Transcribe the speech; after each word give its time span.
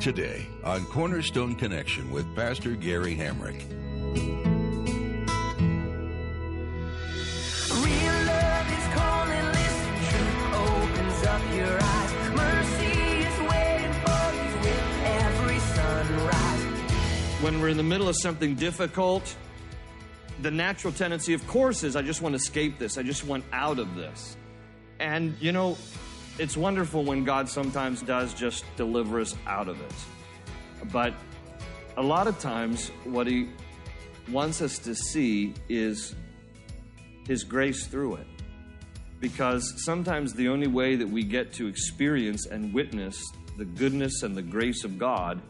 Today 0.00 0.46
on 0.62 0.84
Cornerstone 0.86 1.54
Connection 1.56 2.10
with 2.12 2.32
Pastor 2.36 2.76
Gary 2.76 3.16
Hamrick. 3.16 3.60
Real 7.70 8.18
love 8.26 8.68
is 8.70 8.86
calling, 8.94 9.46
listen, 9.46 9.94
truth 10.06 10.54
opens 10.54 11.26
up 11.26 11.42
your 11.56 11.78
eyes. 11.82 12.12
Mercy 12.36 12.98
is 13.18 13.36
waiting 13.50 13.92
for 14.04 14.24
you 14.36 14.50
with 14.60 14.86
every 15.04 15.58
sunrise. 15.58 16.62
when 17.42 17.60
we're 17.60 17.68
in 17.68 17.76
the 17.76 17.82
middle 17.82 18.08
of 18.08 18.16
something 18.16 18.54
difficult, 18.54 19.34
the 20.42 20.50
natural 20.50 20.92
tendency, 20.92 21.32
of 21.34 21.46
course, 21.48 21.82
is 21.82 21.96
I 21.96 22.02
just 22.02 22.22
want 22.22 22.34
to 22.34 22.36
escape 22.36 22.78
this. 22.78 22.96
I 22.96 23.02
just 23.02 23.24
want 23.24 23.44
out 23.52 23.78
of 23.78 23.94
this. 23.96 24.36
And, 25.00 25.36
you 25.40 25.52
know, 25.52 25.76
it's 26.38 26.56
wonderful 26.56 27.04
when 27.04 27.24
God 27.24 27.48
sometimes 27.48 28.02
does 28.02 28.34
just 28.34 28.64
deliver 28.76 29.20
us 29.20 29.34
out 29.46 29.68
of 29.68 29.80
it. 29.80 29.94
But 30.92 31.14
a 31.96 32.02
lot 32.02 32.26
of 32.26 32.38
times, 32.38 32.90
what 33.04 33.26
He 33.26 33.48
wants 34.30 34.60
us 34.60 34.78
to 34.80 34.94
see 34.94 35.54
is 35.68 36.14
His 37.26 37.44
grace 37.44 37.86
through 37.86 38.16
it. 38.16 38.26
Because 39.18 39.82
sometimes 39.84 40.34
the 40.34 40.48
only 40.48 40.66
way 40.66 40.96
that 40.96 41.08
we 41.08 41.22
get 41.22 41.52
to 41.54 41.66
experience 41.66 42.46
and 42.46 42.72
witness 42.72 43.22
the 43.56 43.64
goodness 43.64 44.22
and 44.22 44.36
the 44.36 44.42
grace 44.42 44.84
of 44.84 44.98
God 44.98 45.40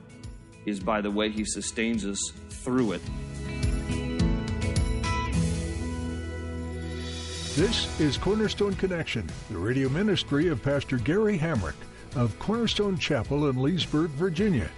is 0.65 0.79
by 0.79 1.01
the 1.01 1.11
way 1.11 1.31
He 1.31 1.45
sustains 1.45 2.07
us 2.07 2.21
through 2.51 2.93
it. 2.93 3.03
This 7.57 7.99
is 7.99 8.19
Cornerstone 8.19 8.75
Connection, 8.75 9.27
the 9.49 9.57
radio 9.57 9.89
ministry 9.89 10.49
of 10.49 10.63
Pastor 10.63 10.99
Gary 10.99 11.39
Hamrick 11.39 11.73
of 12.15 12.39
Cornerstone 12.39 12.99
Chapel 12.99 13.49
in 13.49 13.57
Leesburg, 13.57 14.11
Virginia. 14.11 14.69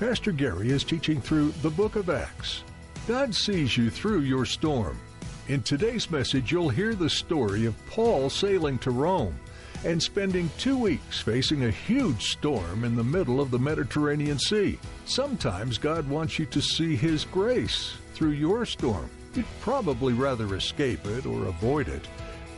Pastor 0.00 0.32
Gary 0.32 0.70
is 0.70 0.82
teaching 0.82 1.20
through 1.20 1.52
the 1.62 1.70
book 1.70 1.94
of 1.94 2.10
Acts. 2.10 2.64
God 3.06 3.32
sees 3.32 3.76
you 3.76 3.88
through 3.88 4.22
your 4.22 4.44
storm. 4.44 4.98
In 5.46 5.62
today's 5.62 6.10
message, 6.10 6.50
you'll 6.50 6.70
hear 6.70 6.96
the 6.96 7.08
story 7.08 7.66
of 7.66 7.86
Paul 7.86 8.30
sailing 8.30 8.78
to 8.78 8.90
Rome 8.90 9.38
and 9.84 10.02
spending 10.02 10.50
two 10.58 10.76
weeks 10.76 11.20
facing 11.20 11.66
a 11.66 11.70
huge 11.70 12.32
storm 12.32 12.82
in 12.82 12.96
the 12.96 13.04
middle 13.04 13.40
of 13.40 13.52
the 13.52 13.60
Mediterranean 13.60 14.40
Sea. 14.40 14.76
Sometimes 15.04 15.78
God 15.78 16.08
wants 16.08 16.36
you 16.36 16.46
to 16.46 16.60
see 16.60 16.96
His 16.96 17.24
grace 17.26 17.94
through 18.14 18.30
your 18.30 18.66
storm. 18.66 19.08
You'd 19.34 19.46
probably 19.60 20.12
rather 20.12 20.54
escape 20.54 21.06
it 21.06 21.26
or 21.26 21.46
avoid 21.46 21.88
it, 21.88 22.08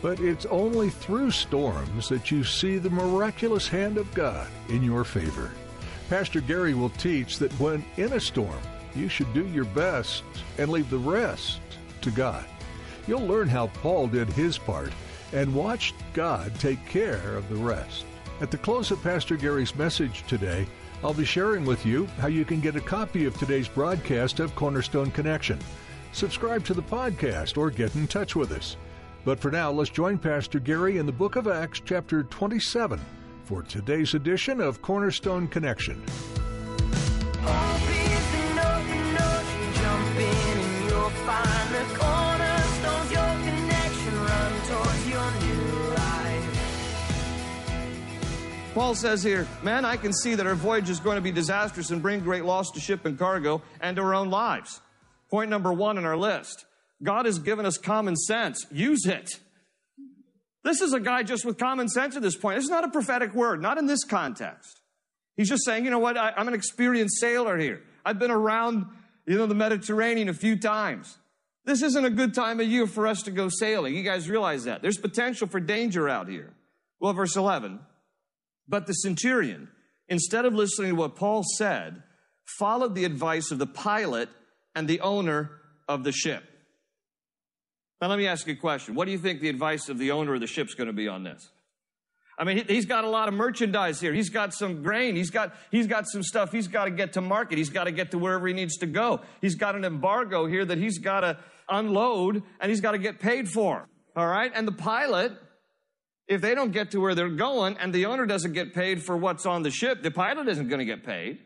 but 0.02 0.20
it's 0.20 0.46
only 0.46 0.90
through 0.90 1.30
storms 1.30 2.08
that 2.08 2.30
you 2.30 2.44
see 2.44 2.78
the 2.78 2.90
miraculous 2.90 3.68
hand 3.68 3.98
of 3.98 4.12
God 4.14 4.46
in 4.68 4.82
your 4.82 5.04
favor. 5.04 5.50
Pastor 6.08 6.40
Gary 6.40 6.74
will 6.74 6.90
teach 6.90 7.38
that 7.38 7.52
when 7.60 7.84
in 7.96 8.12
a 8.12 8.20
storm, 8.20 8.60
you 8.94 9.08
should 9.08 9.32
do 9.34 9.46
your 9.48 9.66
best 9.66 10.24
and 10.58 10.70
leave 10.70 10.90
the 10.90 10.98
rest 10.98 11.60
to 12.00 12.10
God. 12.10 12.44
You'll 13.06 13.26
learn 13.26 13.48
how 13.48 13.68
Paul 13.68 14.06
did 14.06 14.28
his 14.30 14.58
part 14.58 14.92
and 15.32 15.54
watch 15.54 15.94
God 16.12 16.54
take 16.58 16.84
care 16.86 17.36
of 17.36 17.48
the 17.48 17.56
rest. 17.56 18.04
At 18.40 18.50
the 18.50 18.58
close 18.58 18.90
of 18.90 19.02
Pastor 19.02 19.36
Gary's 19.36 19.76
message 19.76 20.24
today, 20.26 20.66
I'll 21.04 21.14
be 21.14 21.24
sharing 21.24 21.64
with 21.64 21.86
you 21.86 22.06
how 22.18 22.26
you 22.28 22.44
can 22.44 22.60
get 22.60 22.76
a 22.76 22.80
copy 22.80 23.24
of 23.24 23.38
today's 23.38 23.68
broadcast 23.68 24.40
of 24.40 24.54
Cornerstone 24.54 25.10
Connection. 25.10 25.58
Subscribe 26.12 26.64
to 26.64 26.74
the 26.74 26.82
podcast 26.82 27.56
or 27.56 27.70
get 27.70 27.94
in 27.94 28.06
touch 28.06 28.34
with 28.34 28.52
us. 28.52 28.76
But 29.24 29.38
for 29.38 29.50
now, 29.50 29.70
let's 29.70 29.90
join 29.90 30.18
Pastor 30.18 30.58
Gary 30.58 30.98
in 30.98 31.06
the 31.06 31.12
book 31.12 31.36
of 31.36 31.46
Acts, 31.46 31.80
chapter 31.84 32.24
27, 32.24 33.00
for 33.44 33.62
today's 33.62 34.14
edition 34.14 34.60
of 34.60 34.82
Cornerstone 34.82 35.46
Connection. 35.46 36.02
Paul 48.74 48.94
says 48.94 49.22
here, 49.22 49.46
Man, 49.62 49.84
I 49.84 49.96
can 49.96 50.12
see 50.12 50.34
that 50.34 50.46
our 50.46 50.54
voyage 50.54 50.88
is 50.88 51.00
going 51.00 51.16
to 51.16 51.20
be 51.20 51.32
disastrous 51.32 51.90
and 51.90 52.00
bring 52.00 52.20
great 52.20 52.44
loss 52.44 52.70
to 52.72 52.80
ship 52.80 53.04
and 53.04 53.18
cargo 53.18 53.62
and 53.80 53.96
to 53.96 54.02
our 54.02 54.14
own 54.14 54.30
lives. 54.30 54.80
Point 55.30 55.50
number 55.50 55.72
one 55.72 55.98
on 55.98 56.04
our 56.04 56.16
list 56.16 56.66
God 57.02 57.26
has 57.26 57.38
given 57.38 57.64
us 57.66 57.78
common 57.78 58.16
sense. 58.16 58.66
Use 58.70 59.06
it. 59.06 59.40
This 60.62 60.80
is 60.82 60.92
a 60.92 61.00
guy 61.00 61.22
just 61.22 61.44
with 61.46 61.56
common 61.56 61.88
sense 61.88 62.16
at 62.16 62.22
this 62.22 62.36
point. 62.36 62.58
Is 62.58 62.68
not 62.68 62.84
a 62.84 62.88
prophetic 62.88 63.34
word, 63.34 63.62
not 63.62 63.78
in 63.78 63.86
this 63.86 64.04
context. 64.04 64.80
He's 65.36 65.48
just 65.48 65.64
saying, 65.64 65.84
you 65.84 65.90
know 65.90 65.98
what, 65.98 66.18
I, 66.18 66.34
I'm 66.36 66.48
an 66.48 66.54
experienced 66.54 67.18
sailor 67.18 67.56
here. 67.56 67.80
I've 68.04 68.18
been 68.18 68.30
around, 68.30 68.84
you 69.26 69.38
know, 69.38 69.46
the 69.46 69.54
Mediterranean 69.54 70.28
a 70.28 70.34
few 70.34 70.58
times. 70.58 71.16
This 71.64 71.82
isn't 71.82 72.04
a 72.04 72.10
good 72.10 72.34
time 72.34 72.60
of 72.60 72.66
year 72.66 72.86
for 72.86 73.06
us 73.06 73.22
to 73.22 73.30
go 73.30 73.48
sailing. 73.48 73.94
You 73.94 74.02
guys 74.02 74.28
realize 74.28 74.64
that. 74.64 74.82
There's 74.82 74.98
potential 74.98 75.46
for 75.46 75.60
danger 75.60 76.08
out 76.08 76.28
here. 76.28 76.52
Well, 76.98 77.12
verse 77.12 77.36
11. 77.36 77.80
But 78.68 78.86
the 78.86 78.92
centurion, 78.92 79.68
instead 80.08 80.44
of 80.44 80.54
listening 80.54 80.90
to 80.90 80.96
what 80.96 81.16
Paul 81.16 81.42
said, 81.56 82.02
followed 82.58 82.94
the 82.94 83.04
advice 83.04 83.50
of 83.50 83.58
the 83.58 83.66
pilot 83.66 84.28
and 84.74 84.88
the 84.88 85.00
owner 85.00 85.50
of 85.88 86.04
the 86.04 86.12
ship. 86.12 86.44
Now, 88.00 88.08
let 88.08 88.18
me 88.18 88.26
ask 88.26 88.46
you 88.46 88.54
a 88.54 88.56
question. 88.56 88.94
What 88.94 89.04
do 89.04 89.12
you 89.12 89.18
think 89.18 89.40
the 89.40 89.50
advice 89.50 89.88
of 89.88 89.98
the 89.98 90.10
owner 90.12 90.34
of 90.34 90.40
the 90.40 90.46
ship's 90.46 90.74
going 90.74 90.86
to 90.86 90.92
be 90.92 91.06
on 91.06 91.22
this? 91.22 91.50
I 92.38 92.44
mean, 92.44 92.56
he- 92.56 92.74
he's 92.74 92.86
got 92.86 93.04
a 93.04 93.08
lot 93.10 93.28
of 93.28 93.34
merchandise 93.34 94.00
here. 94.00 94.14
He's 94.14 94.30
got 94.30 94.54
some 94.54 94.82
grain. 94.82 95.14
He's 95.14 95.28
got, 95.30 95.54
he's 95.70 95.86
got 95.86 96.06
some 96.08 96.22
stuff 96.22 96.50
he's 96.52 96.68
got 96.68 96.86
to 96.86 96.90
get 96.90 97.12
to 97.14 97.20
market. 97.20 97.58
He's 97.58 97.68
got 97.68 97.84
to 97.84 97.92
get 97.92 98.12
to 98.12 98.18
wherever 98.18 98.46
he 98.48 98.54
needs 98.54 98.78
to 98.78 98.86
go. 98.86 99.20
He's 99.42 99.56
got 99.56 99.74
an 99.76 99.84
embargo 99.84 100.46
here 100.46 100.64
that 100.64 100.78
he's 100.78 100.98
got 100.98 101.20
to 101.20 101.36
unload 101.68 102.42
and 102.60 102.70
he's 102.70 102.80
got 102.80 102.92
to 102.92 102.98
get 102.98 103.20
paid 103.20 103.48
for. 103.50 103.86
All 104.16 104.26
right? 104.26 104.50
And 104.54 104.66
the 104.66 104.72
pilot, 104.72 105.32
if 106.26 106.40
they 106.40 106.54
don't 106.54 106.72
get 106.72 106.92
to 106.92 107.00
where 107.00 107.14
they're 107.14 107.28
going 107.28 107.76
and 107.76 107.92
the 107.92 108.06
owner 108.06 108.24
doesn't 108.24 108.54
get 108.54 108.72
paid 108.72 109.02
for 109.02 109.18
what's 109.18 109.44
on 109.44 109.62
the 109.62 109.70
ship, 109.70 110.02
the 110.02 110.10
pilot 110.10 110.48
isn't 110.48 110.68
going 110.68 110.78
to 110.78 110.86
get 110.86 111.04
paid. 111.04 111.40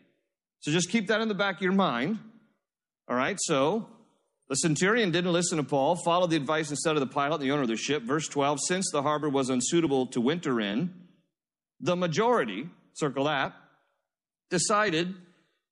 So 0.60 0.70
just 0.70 0.90
keep 0.90 1.08
that 1.08 1.20
in 1.20 1.26
the 1.26 1.34
back 1.34 1.56
of 1.56 1.62
your 1.62 1.72
mind. 1.72 2.20
All 3.08 3.16
right? 3.16 3.36
So 3.40 3.88
the 4.48 4.56
centurion 4.56 5.10
didn't 5.10 5.32
listen 5.32 5.58
to 5.58 5.64
Paul, 5.64 5.96
followed 5.96 6.30
the 6.30 6.36
advice 6.36 6.70
instead 6.70 6.96
of 6.96 7.00
the 7.00 7.06
pilot, 7.06 7.40
the 7.40 7.50
owner 7.50 7.62
of 7.62 7.68
the 7.68 7.76
ship. 7.76 8.02
Verse 8.02 8.28
12 8.28 8.58
Since 8.66 8.90
the 8.90 9.02
harbor 9.02 9.28
was 9.28 9.50
unsuitable 9.50 10.06
to 10.08 10.20
winter 10.20 10.60
in, 10.60 10.92
the 11.80 11.96
majority, 11.96 12.68
circle 12.92 13.24
that, 13.24 13.54
decided 14.50 15.14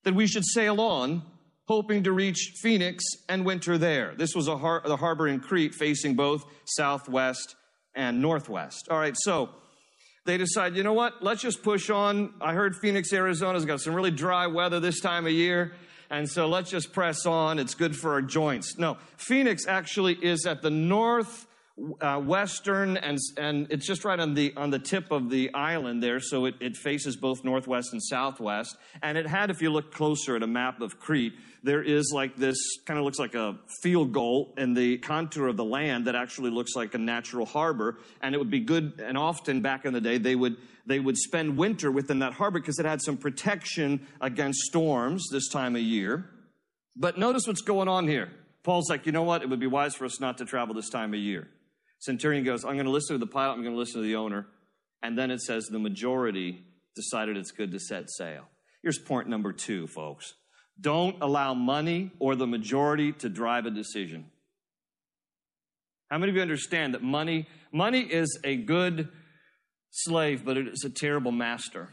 that 0.05 0.15
we 0.15 0.27
should 0.27 0.45
sail 0.45 0.81
on, 0.81 1.23
hoping 1.69 2.03
to 2.03 2.13
reach 2.13 2.55
Phoenix 2.61 3.05
and 3.29 3.45
winter 3.45 3.79
there. 3.79 4.15
This 4.17 4.35
was 4.35 4.49
a 4.49 4.57
har- 4.57 4.83
the 4.85 4.97
harbor 4.97 5.29
in 5.29 5.41
Crete 5.41 5.75
facing 5.75 6.15
both 6.15 6.45
southwest 6.65 7.55
and 7.95 8.21
northwest. 8.21 8.89
All 8.91 8.99
right, 8.99 9.15
so 9.17 9.51
they 10.25 10.39
decide, 10.39 10.77
you 10.77 10.83
know 10.83 10.93
what, 10.93 11.23
let's 11.23 11.43
just 11.43 11.63
push 11.63 11.91
on. 11.91 12.35
I 12.41 12.55
heard 12.55 12.75
Phoenix, 12.77 13.13
Arizona's 13.13 13.65
got 13.65 13.81
some 13.81 13.95
really 13.95 14.11
dry 14.11 14.47
weather 14.47 14.81
this 14.81 15.01
time 15.01 15.27
of 15.27 15.33
year. 15.33 15.73
And 16.13 16.29
so 16.31 16.47
let's 16.47 16.71
just 16.71 16.93
press 16.93 17.25
on. 17.25 17.59
It's 17.59 17.75
good 17.75 17.97
for 17.97 18.13
our 18.13 18.21
joints. 18.21 18.77
No, 18.77 18.99
Phoenix 19.17 19.67
actually 19.67 20.13
is 20.13 20.45
at 20.45 20.61
the 20.61 20.69
north 20.69 21.47
uh, 22.03 22.19
western 22.19 22.99
and 22.99 23.19
and 23.39 23.67
it's 23.71 23.87
just 23.87 24.05
right 24.05 24.21
on 24.21 24.35
the 24.35 24.53
on 24.59 24.69
the 24.69 24.79
tip 24.79 25.11
of 25.11 25.31
the 25.31 25.53
island 25.55 26.03
there 26.03 26.21
so 26.21 26.45
it, 26.45 26.55
it 26.61 26.77
faces 26.77 27.17
both 27.17 27.45
northwest 27.45 27.95
and 27.95 28.03
southwest 28.03 28.77
and 29.03 29.17
it 29.17 29.27
had 29.27 29.51
if 29.51 29.63
you 29.63 29.71
look 29.71 29.91
closer 29.91 30.37
at 30.37 30.43
a 30.43 30.47
map 30.47 30.83
of 30.83 31.01
crete 31.01 31.33
there 31.63 31.83
is 31.83 32.13
like 32.15 32.37
this 32.37 32.59
kind 32.85 32.99
of 32.99 33.07
looks 33.07 33.19
like 33.19 33.35
a 33.35 33.59
field 33.81 34.13
goal 34.13 34.53
in 34.59 34.75
the 34.75 34.99
contour 34.99 35.49
of 35.49 35.57
the 35.57 35.65
land 35.65 36.07
that 36.07 36.15
actually 36.15 36.51
looks 36.51 36.77
like 36.77 36.93
a 36.93 36.99
natural 36.99 37.47
harbor 37.47 37.97
and 38.21 38.35
it 38.35 38.39
would 38.39 38.51
be 38.51 38.61
good 38.61 39.01
and 39.03 39.17
often 39.17 39.63
back 39.63 39.87
in 39.87 39.95
the 39.95 40.01
day 40.01 40.19
they 40.19 40.37
would 40.37 40.59
they 40.87 41.01
would 41.01 41.17
spend 41.17 41.57
winter 41.57 41.91
within 41.91 42.19
that 42.21 42.35
harbor 42.35 42.59
because 42.59 42.79
it 42.79 42.87
had 42.87 43.01
some 43.01 43.17
protection 43.17 44.07
against 44.21 44.61
storms 44.61 45.29
this 45.31 45.49
time 45.49 45.77
of 45.77 45.83
year 45.83 46.29
but 46.97 47.19
notice 47.19 47.47
what's 47.47 47.63
going 47.63 47.89
on 47.89 48.09
here 48.09 48.31
paul's 48.63 48.91
like 48.91 49.07
you 49.07 49.13
know 49.13 49.23
what 49.23 49.43
it 49.43 49.49
would 49.49 49.61
be 49.61 49.67
wise 49.67 49.95
for 49.95 50.05
us 50.05 50.21
not 50.21 50.39
to 50.39 50.45
travel 50.45 50.75
this 50.75 50.91
time 50.91 51.15
of 51.15 51.21
year 51.21 51.49
Centurion 52.03 52.43
goes, 52.43 52.65
I'm 52.65 52.75
going 52.75 52.87
to 52.87 52.91
listen 52.91 53.15
to 53.15 53.25
the 53.25 53.31
pilot, 53.31 53.53
I'm 53.53 53.63
going 53.63 53.75
to 53.75 53.79
listen 53.79 54.01
to 54.01 54.07
the 54.07 54.17
owner. 54.17 54.47
And 55.05 55.17
then 55.17 55.31
it 55.31 55.41
says 55.41 55.67
the 55.67 55.79
majority 55.79 56.65
decided 56.97 57.37
it's 57.37 57.53
good 57.53 57.71
to 57.71 57.79
set 57.79 58.11
sail. 58.11 58.49
Here's 58.83 58.99
point 58.99 59.29
number 59.29 59.53
two, 59.53 59.87
folks. 59.87 60.35
Don't 60.81 61.17
allow 61.23 61.55
money 61.55 62.11
or 62.19 62.35
the 62.35 62.47
majority 62.47 63.13
to 63.13 63.29
drive 63.29 63.67
a 63.67 63.71
decision. 63.71 64.27
How 66.11 66.19
many 66.19 66.31
of 66.31 66.37
you 66.37 66.43
understand 66.43 66.95
that 66.95 67.05
money, 67.05 67.47
money 67.71 68.01
is 68.01 68.37
a 68.43 68.57
good 68.57 69.09
slave, 69.93 70.45
but 70.45 70.57
it 70.57 70.67
is 70.67 70.85
a 70.85 70.91
terrible 70.91 71.33
master? 71.33 71.91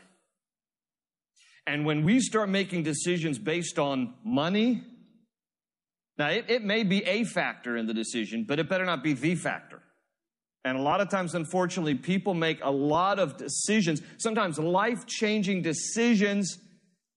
And 1.67 1.85
when 1.85 2.03
we 2.03 2.19
start 2.19 2.49
making 2.49 2.83
decisions 2.83 3.37
based 3.37 3.77
on 3.77 4.15
money, 4.25 4.81
now 6.17 6.29
it, 6.29 6.45
it 6.47 6.63
may 6.63 6.83
be 6.83 7.03
a 7.05 7.23
factor 7.23 7.77
in 7.77 7.85
the 7.85 7.93
decision, 7.93 8.45
but 8.47 8.57
it 8.57 8.67
better 8.67 8.85
not 8.85 9.03
be 9.03 9.13
the 9.13 9.35
factor. 9.35 9.81
And 10.65 10.77
a 10.77 10.81
lot 10.81 10.99
of 10.99 11.09
times, 11.09 11.35
unfortunately, 11.35 11.95
people 11.95 12.33
make 12.33 12.59
a 12.63 12.71
lot 12.71 13.19
of 13.19 13.37
decisions, 13.37 14.01
sometimes 14.17 14.57
life 14.57 15.05
changing 15.05 15.61
decisions 15.61 16.57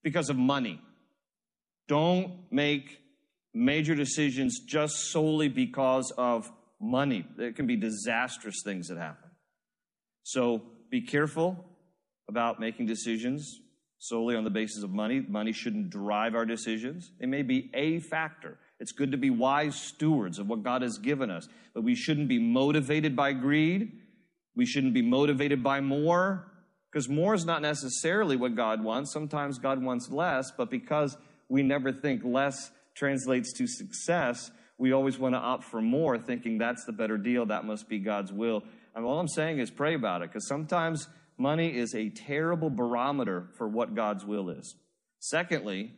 because 0.04 0.28
of 0.28 0.36
money. 0.36 0.80
Don't 1.88 2.44
make 2.50 2.98
major 3.54 3.94
decisions 3.94 4.60
just 4.60 5.10
solely 5.10 5.48
because 5.48 6.12
of 6.16 6.50
money. 6.80 7.26
There 7.36 7.52
can 7.52 7.66
be 7.66 7.76
disastrous 7.76 8.62
things 8.64 8.88
that 8.88 8.98
happen. 8.98 9.30
So 10.24 10.62
be 10.92 11.00
careful 11.00 11.64
about 12.28 12.60
making 12.60 12.84
decisions 12.84 13.58
solely 13.98 14.36
on 14.36 14.44
the 14.44 14.50
basis 14.50 14.84
of 14.84 14.90
money. 14.90 15.24
Money 15.26 15.52
shouldn't 15.52 15.88
drive 15.88 16.34
our 16.34 16.44
decisions. 16.44 17.10
It 17.18 17.30
may 17.30 17.40
be 17.40 17.70
a 17.72 17.98
factor. 17.98 18.58
It's 18.78 18.92
good 18.92 19.10
to 19.12 19.16
be 19.16 19.30
wise 19.30 19.74
stewards 19.74 20.38
of 20.38 20.48
what 20.48 20.62
God 20.62 20.82
has 20.82 20.98
given 20.98 21.30
us, 21.30 21.48
but 21.74 21.82
we 21.82 21.94
shouldn't 21.94 22.28
be 22.28 22.38
motivated 22.38 23.16
by 23.16 23.32
greed. 23.32 23.92
We 24.54 24.66
shouldn't 24.66 24.92
be 24.92 25.00
motivated 25.00 25.62
by 25.62 25.80
more, 25.80 26.52
because 26.90 27.08
more 27.08 27.32
is 27.32 27.46
not 27.46 27.62
necessarily 27.62 28.36
what 28.36 28.54
God 28.54 28.84
wants. 28.84 29.12
Sometimes 29.12 29.58
God 29.58 29.82
wants 29.82 30.10
less, 30.10 30.50
but 30.50 30.70
because 30.70 31.16
we 31.48 31.62
never 31.62 31.90
think 31.90 32.22
less 32.22 32.70
translates 32.94 33.54
to 33.54 33.66
success, 33.66 34.50
we 34.76 34.92
always 34.92 35.18
want 35.18 35.34
to 35.34 35.38
opt 35.38 35.64
for 35.64 35.80
more, 35.80 36.18
thinking 36.18 36.58
that's 36.58 36.84
the 36.84 36.92
better 36.92 37.16
deal. 37.16 37.46
That 37.46 37.64
must 37.64 37.88
be 37.88 37.98
God's 37.98 38.30
will. 38.30 38.62
And 38.94 39.04
all 39.04 39.18
I'm 39.18 39.28
saying 39.28 39.58
is 39.58 39.70
pray 39.70 39.94
about 39.94 40.22
it, 40.22 40.30
because 40.30 40.46
sometimes 40.46 41.08
money 41.38 41.76
is 41.76 41.94
a 41.94 42.10
terrible 42.10 42.70
barometer 42.70 43.48
for 43.56 43.68
what 43.68 43.94
God's 43.94 44.24
will 44.24 44.50
is. 44.50 44.76
Secondly, 45.18 45.92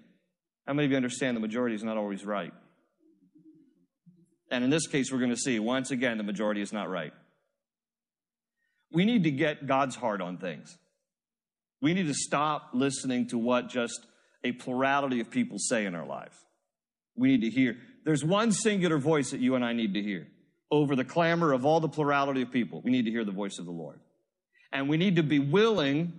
how 0.66 0.72
many 0.74 0.86
of 0.86 0.90
you 0.90 0.96
understand 0.96 1.36
the 1.36 1.40
majority 1.40 1.74
is 1.74 1.82
not 1.82 1.96
always 1.96 2.24
right? 2.24 2.52
And 4.50 4.62
in 4.62 4.70
this 4.70 4.86
case, 4.86 5.10
we're 5.10 5.18
going 5.18 5.30
to 5.30 5.36
see 5.36 5.58
once 5.58 5.90
again 5.90 6.18
the 6.18 6.24
majority 6.24 6.60
is 6.62 6.72
not 6.72 6.88
right. 6.88 7.12
We 8.92 9.04
need 9.04 9.24
to 9.24 9.30
get 9.30 9.66
God's 9.66 9.96
heart 9.96 10.20
on 10.20 10.38
things. 10.38 10.78
We 11.80 11.94
need 11.94 12.06
to 12.06 12.14
stop 12.14 12.70
listening 12.72 13.28
to 13.28 13.38
what 13.38 13.68
just 13.68 14.06
a 14.44 14.52
plurality 14.52 15.20
of 15.20 15.30
people 15.30 15.58
say 15.58 15.84
in 15.84 15.94
our 15.94 16.06
life. 16.06 16.34
We 17.16 17.28
need 17.28 17.40
to 17.42 17.50
hear. 17.50 17.76
There's 18.04 18.24
one 18.24 18.52
singular 18.52 18.98
voice 18.98 19.30
that 19.32 19.40
you 19.40 19.54
and 19.54 19.64
I 19.64 19.72
need 19.72 19.94
to 19.94 20.02
hear. 20.02 20.28
Over 20.74 20.96
the 20.96 21.04
clamor 21.04 21.52
of 21.52 21.64
all 21.64 21.78
the 21.78 21.88
plurality 21.88 22.42
of 22.42 22.50
people, 22.50 22.80
we 22.82 22.90
need 22.90 23.04
to 23.04 23.10
hear 23.12 23.24
the 23.24 23.30
voice 23.30 23.60
of 23.60 23.64
the 23.64 23.70
Lord. 23.70 24.00
And 24.72 24.88
we 24.88 24.96
need 24.96 25.14
to 25.14 25.22
be 25.22 25.38
willing, 25.38 26.18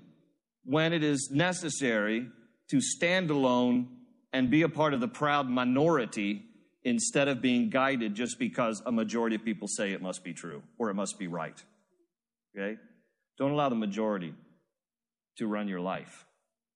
when 0.64 0.94
it 0.94 1.04
is 1.04 1.30
necessary, 1.30 2.30
to 2.70 2.80
stand 2.80 3.32
alone 3.32 3.90
and 4.32 4.50
be 4.50 4.62
a 4.62 4.70
part 4.70 4.94
of 4.94 5.02
the 5.02 5.10
proud 5.10 5.50
minority 5.50 6.42
instead 6.86 7.28
of 7.28 7.42
being 7.42 7.70
guided 7.70 8.16
just 8.16 8.40
because 8.40 8.82
a 8.86 8.94
majority 8.94 9.36
of 9.36 9.44
people 9.44 9.68
say 9.68 9.92
it 9.92 10.02
must 10.02 10.24
be 10.24 10.32
true 10.32 10.64
or 10.78 10.90
it 10.90 10.94
must 10.94 11.20
be 11.20 11.28
right. 11.28 11.62
Okay? 12.58 12.78
Don't 13.38 13.52
allow 13.52 13.68
the 13.68 13.76
majority 13.76 14.34
to 15.38 15.48
run 15.48 15.68
your 15.68 15.82
life. 15.82 16.26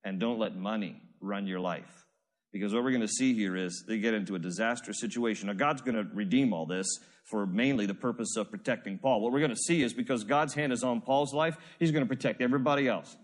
And 0.04 0.20
don't 0.20 0.38
let 0.38 0.54
money 0.54 1.02
run 1.22 1.48
your 1.48 1.62
life. 1.62 2.06
Because 2.52 2.74
what 2.74 2.84
we're 2.84 2.92
going 2.92 3.02
to 3.02 3.08
see 3.08 3.34
here 3.34 3.56
is 3.56 3.84
they 3.88 4.00
get 4.00 4.14
into 4.14 4.36
a 4.36 4.40
disastrous 4.40 5.00
situation. 5.00 5.48
Now, 5.48 5.54
God's 5.54 5.82
going 5.82 5.96
to 5.96 6.08
redeem 6.14 6.52
all 6.52 6.66
this 6.66 6.88
for 7.26 7.46
mainly 7.46 7.86
the 7.86 7.94
purpose 7.94 8.36
of 8.38 8.50
protecting 8.50 8.98
Paul. 8.98 9.22
What 9.22 9.32
we're 9.32 9.40
going 9.40 9.52
to 9.52 9.56
see 9.56 9.84
is 9.84 9.94
because 9.94 10.24
God's 10.24 10.56
hand 10.56 10.74
is 10.74 10.84
on 10.84 11.02
Paul's 11.02 11.34
life, 11.34 11.56
he's 11.78 11.92
going 11.92 12.04
to 12.04 12.10
protect 12.10 12.42
everybody 12.42 12.88
else. 12.88 13.16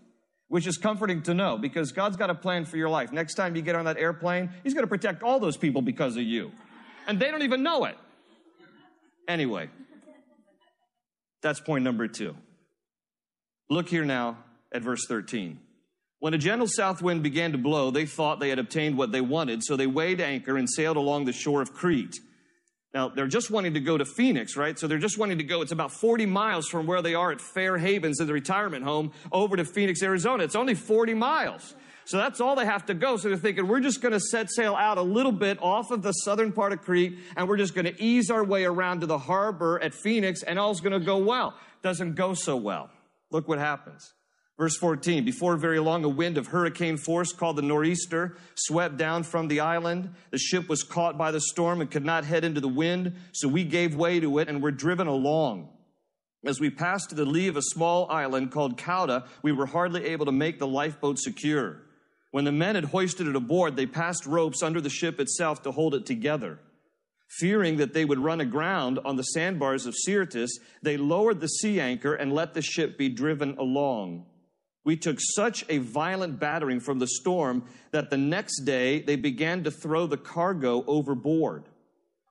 Which 0.48 0.68
is 0.68 0.76
comforting 0.76 1.22
to 1.22 1.34
know 1.34 1.58
because 1.58 1.90
God's 1.90 2.16
got 2.16 2.30
a 2.30 2.34
plan 2.34 2.66
for 2.66 2.76
your 2.76 2.88
life. 2.88 3.10
Next 3.10 3.34
time 3.34 3.56
you 3.56 3.62
get 3.62 3.74
on 3.74 3.86
that 3.86 3.98
airplane, 3.98 4.50
he's 4.62 4.74
going 4.74 4.84
to 4.84 4.88
protect 4.88 5.24
all 5.24 5.40
those 5.40 5.56
people 5.56 5.82
because 5.82 6.16
of 6.16 6.22
you 6.22 6.52
and 7.06 7.20
they 7.20 7.30
don't 7.30 7.42
even 7.42 7.62
know 7.62 7.84
it. 7.84 7.96
Anyway, 9.28 9.70
that's 11.42 11.60
point 11.60 11.84
number 11.84 12.08
two. 12.08 12.34
Look 13.70 13.88
here 13.88 14.04
now 14.04 14.38
at 14.72 14.82
verse 14.82 15.06
13. 15.06 15.58
When 16.18 16.34
a 16.34 16.38
gentle 16.38 16.66
south 16.66 17.02
wind 17.02 17.22
began 17.22 17.52
to 17.52 17.58
blow, 17.58 17.90
they 17.90 18.06
thought 18.06 18.40
they 18.40 18.48
had 18.48 18.58
obtained 18.58 18.96
what 18.96 19.12
they 19.12 19.20
wanted, 19.20 19.62
so 19.62 19.76
they 19.76 19.86
weighed 19.86 20.20
anchor 20.20 20.56
and 20.56 20.68
sailed 20.68 20.96
along 20.96 21.26
the 21.26 21.32
shore 21.32 21.60
of 21.60 21.74
Crete. 21.74 22.16
Now, 22.94 23.10
they're 23.10 23.26
just 23.26 23.50
wanting 23.50 23.74
to 23.74 23.80
go 23.80 23.98
to 23.98 24.06
Phoenix, 24.06 24.56
right? 24.56 24.78
So 24.78 24.86
they're 24.86 24.96
just 24.96 25.18
wanting 25.18 25.36
to 25.36 25.44
go. 25.44 25.60
It's 25.60 25.72
about 25.72 25.92
40 25.92 26.24
miles 26.24 26.66
from 26.66 26.86
where 26.86 27.02
they 27.02 27.14
are 27.14 27.30
at 27.30 27.42
Fair 27.42 27.76
Havens 27.76 28.16
the 28.16 28.32
retirement 28.32 28.84
home 28.84 29.12
over 29.30 29.54
to 29.56 29.66
Phoenix, 29.66 30.02
Arizona. 30.02 30.44
It's 30.44 30.56
only 30.56 30.74
40 30.74 31.12
miles. 31.12 31.74
So 32.06 32.16
that's 32.16 32.40
all 32.40 32.56
they 32.56 32.64
have 32.64 32.86
to 32.86 32.94
go. 32.94 33.18
So 33.18 33.28
they're 33.28 33.36
thinking, 33.36 33.68
we're 33.68 33.80
just 33.80 34.00
going 34.00 34.12
to 34.12 34.20
set 34.20 34.50
sail 34.50 34.74
out 34.74 34.96
a 34.96 35.02
little 35.02 35.32
bit 35.32 35.58
off 35.60 35.90
of 35.90 36.00
the 36.00 36.12
southern 36.12 36.52
part 36.52 36.72
of 36.72 36.80
Crete, 36.80 37.18
and 37.36 37.46
we're 37.46 37.58
just 37.58 37.74
going 37.74 37.84
to 37.84 38.02
ease 38.02 38.30
our 38.30 38.44
way 38.44 38.64
around 38.64 39.00
to 39.00 39.06
the 39.06 39.18
harbor 39.18 39.78
at 39.82 39.92
Phoenix, 39.92 40.42
and 40.42 40.58
all's 40.58 40.80
going 40.80 40.98
to 40.98 41.04
go 41.04 41.18
well. 41.18 41.52
Doesn't 41.82 42.14
go 42.14 42.32
so 42.32 42.56
well. 42.56 42.88
Look 43.30 43.46
what 43.46 43.58
happens. 43.58 44.14
Verse 44.58 44.76
14, 44.78 45.22
before 45.24 45.58
very 45.58 45.78
long, 45.78 46.02
a 46.04 46.08
wind 46.08 46.38
of 46.38 46.46
hurricane 46.46 46.96
force 46.96 47.30
called 47.30 47.56
the 47.56 47.62
nor'easter 47.62 48.38
swept 48.54 48.96
down 48.96 49.22
from 49.22 49.48
the 49.48 49.60
island. 49.60 50.14
The 50.30 50.38
ship 50.38 50.66
was 50.66 50.82
caught 50.82 51.18
by 51.18 51.30
the 51.30 51.42
storm 51.42 51.82
and 51.82 51.90
could 51.90 52.06
not 52.06 52.24
head 52.24 52.42
into 52.42 52.62
the 52.62 52.68
wind, 52.68 53.16
so 53.32 53.48
we 53.48 53.64
gave 53.64 53.94
way 53.94 54.18
to 54.18 54.38
it 54.38 54.48
and 54.48 54.62
were 54.62 54.70
driven 54.70 55.08
along. 55.08 55.68
As 56.42 56.58
we 56.58 56.70
passed 56.70 57.10
to 57.10 57.14
the 57.14 57.26
lee 57.26 57.48
of 57.48 57.56
a 57.58 57.62
small 57.62 58.10
island 58.10 58.50
called 58.50 58.78
Cauda, 58.78 59.26
we 59.42 59.52
were 59.52 59.66
hardly 59.66 60.06
able 60.06 60.24
to 60.24 60.32
make 60.32 60.58
the 60.58 60.66
lifeboat 60.66 61.18
secure. 61.18 61.82
When 62.30 62.44
the 62.44 62.52
men 62.52 62.76
had 62.76 62.84
hoisted 62.84 63.26
it 63.26 63.36
aboard, 63.36 63.76
they 63.76 63.86
passed 63.86 64.24
ropes 64.24 64.62
under 64.62 64.80
the 64.80 64.88
ship 64.88 65.20
itself 65.20 65.62
to 65.64 65.72
hold 65.72 65.94
it 65.94 66.06
together. 66.06 66.60
Fearing 67.28 67.76
that 67.76 67.92
they 67.92 68.06
would 68.06 68.20
run 68.20 68.40
aground 68.40 69.00
on 69.04 69.16
the 69.16 69.22
sandbars 69.22 69.84
of 69.84 69.94
Syrtis, 69.96 70.58
they 70.82 70.96
lowered 70.96 71.40
the 71.40 71.48
sea 71.48 71.78
anchor 71.78 72.14
and 72.14 72.32
let 72.32 72.54
the 72.54 72.62
ship 72.62 72.96
be 72.96 73.10
driven 73.10 73.58
along. 73.58 74.24
We 74.86 74.96
took 74.96 75.18
such 75.20 75.64
a 75.68 75.78
violent 75.78 76.38
battering 76.38 76.78
from 76.78 77.00
the 77.00 77.08
storm 77.08 77.64
that 77.90 78.08
the 78.08 78.16
next 78.16 78.60
day 78.60 79.00
they 79.00 79.16
began 79.16 79.64
to 79.64 79.70
throw 79.72 80.06
the 80.06 80.16
cargo 80.16 80.84
overboard. 80.86 81.64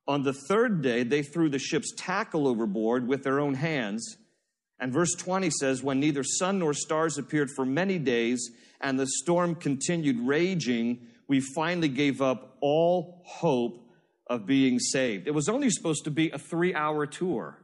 On 0.08 0.24
the 0.24 0.32
third 0.32 0.82
day, 0.82 1.04
they 1.04 1.22
threw 1.22 1.50
the 1.50 1.60
ship's 1.60 1.94
tackle 1.98 2.48
overboard 2.48 3.10
with 3.10 3.24
their 3.24 3.42
own 3.42 3.56
hands. 3.56 4.16
And 4.80 4.94
verse 4.94 5.14
20 5.16 5.50
says, 5.50 5.84
When 5.84 6.00
neither 6.00 6.24
sun 6.24 6.60
nor 6.60 6.74
stars 6.74 7.18
appeared 7.18 7.50
for 7.52 7.66
many 7.66 8.00
days, 8.00 8.50
and 8.80 8.98
the 8.98 9.08
storm 9.08 9.56
continued 9.56 10.22
raging, 10.22 11.08
we 11.28 11.42
finally 11.42 11.90
gave 11.90 12.22
up 12.22 12.56
all 12.62 13.22
hope 13.26 13.86
of 14.28 14.46
being 14.46 14.80
saved. 14.80 15.28
It 15.28 15.34
was 15.34 15.50
only 15.50 15.70
supposed 15.70 16.06
to 16.06 16.12
be 16.12 16.30
a 16.30 16.40
three 16.40 16.74
hour 16.74 17.06
tour. 17.06 17.60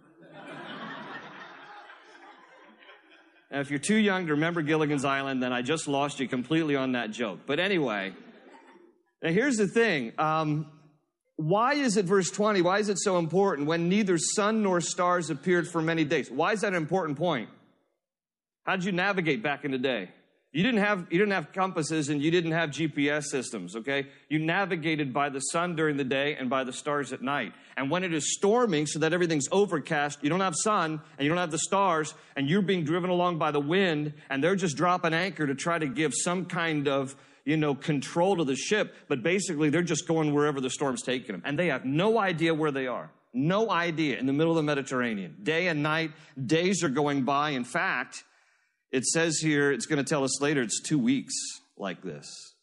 Now, 3.51 3.59
if 3.59 3.69
you're 3.69 3.79
too 3.79 3.97
young 3.97 4.27
to 4.27 4.33
remember 4.33 4.61
Gilligan's 4.61 5.03
Island, 5.03 5.43
then 5.43 5.51
I 5.51 5.61
just 5.61 5.85
lost 5.85 6.21
you 6.21 6.27
completely 6.29 6.77
on 6.77 6.93
that 6.93 7.11
joke. 7.11 7.39
But 7.45 7.59
anyway, 7.59 8.13
now 9.21 9.29
here's 9.29 9.57
the 9.57 9.67
thing. 9.67 10.13
Um, 10.17 10.71
why 11.35 11.73
is 11.73 11.97
it 11.97 12.05
verse 12.05 12.31
20? 12.31 12.61
Why 12.61 12.79
is 12.79 12.87
it 12.87 12.97
so 12.97 13.17
important 13.17 13.67
when 13.67 13.89
neither 13.89 14.17
sun 14.17 14.63
nor 14.63 14.79
stars 14.79 15.29
appeared 15.29 15.67
for 15.67 15.81
many 15.81 16.05
days? 16.05 16.31
Why 16.31 16.53
is 16.53 16.61
that 16.61 16.69
an 16.69 16.75
important 16.75 17.17
point? 17.17 17.49
How 18.63 18.77
did 18.77 18.85
you 18.85 18.93
navigate 18.93 19.43
back 19.43 19.65
in 19.65 19.71
the 19.71 19.77
day? 19.77 20.11
You 20.53 20.63
didn't 20.63 20.81
have, 20.81 21.07
you 21.09 21.17
didn't 21.17 21.31
have 21.31 21.53
compasses 21.53 22.09
and 22.09 22.21
you 22.21 22.29
didn't 22.29 22.51
have 22.51 22.71
GPS 22.71 23.25
systems, 23.25 23.73
okay? 23.77 24.07
You 24.27 24.37
navigated 24.39 25.13
by 25.13 25.29
the 25.29 25.39
sun 25.39 25.77
during 25.77 25.95
the 25.95 26.03
day 26.03 26.35
and 26.35 26.49
by 26.49 26.65
the 26.65 26.73
stars 26.73 27.13
at 27.13 27.21
night. 27.21 27.53
And 27.77 27.89
when 27.89 28.03
it 28.03 28.13
is 28.13 28.33
storming 28.33 28.85
so 28.85 28.99
that 28.99 29.13
everything's 29.13 29.47
overcast, 29.49 30.21
you 30.21 30.29
don't 30.29 30.41
have 30.41 30.55
sun 30.57 30.99
and 31.17 31.23
you 31.23 31.29
don't 31.29 31.37
have 31.37 31.51
the 31.51 31.57
stars 31.57 32.13
and 32.35 32.49
you're 32.49 32.61
being 32.61 32.83
driven 32.83 33.09
along 33.09 33.37
by 33.37 33.51
the 33.51 33.61
wind 33.61 34.13
and 34.29 34.43
they're 34.43 34.57
just 34.57 34.75
dropping 34.75 35.13
anchor 35.13 35.47
to 35.47 35.55
try 35.55 35.79
to 35.79 35.87
give 35.87 36.13
some 36.13 36.43
kind 36.43 36.89
of, 36.89 37.15
you 37.45 37.55
know, 37.55 37.73
control 37.73 38.35
to 38.35 38.43
the 38.43 38.57
ship. 38.57 38.93
But 39.07 39.23
basically 39.23 39.69
they're 39.69 39.81
just 39.81 40.05
going 40.05 40.33
wherever 40.33 40.59
the 40.59 40.69
storm's 40.69 41.01
taking 41.01 41.31
them. 41.31 41.43
And 41.45 41.57
they 41.57 41.67
have 41.67 41.85
no 41.85 42.19
idea 42.19 42.53
where 42.53 42.71
they 42.71 42.87
are. 42.87 43.09
No 43.33 43.71
idea 43.71 44.19
in 44.19 44.25
the 44.25 44.33
middle 44.33 44.51
of 44.51 44.57
the 44.57 44.63
Mediterranean. 44.63 45.37
Day 45.43 45.67
and 45.67 45.81
night, 45.81 46.11
days 46.45 46.83
are 46.83 46.89
going 46.89 47.23
by. 47.23 47.51
In 47.51 47.63
fact, 47.63 48.25
it 48.91 49.05
says 49.05 49.39
here, 49.39 49.71
it's 49.71 49.85
going 49.85 50.03
to 50.03 50.07
tell 50.07 50.23
us 50.23 50.41
later, 50.41 50.61
it's 50.61 50.81
two 50.81 50.99
weeks 50.99 51.33
like 51.77 52.01
this. 52.01 52.53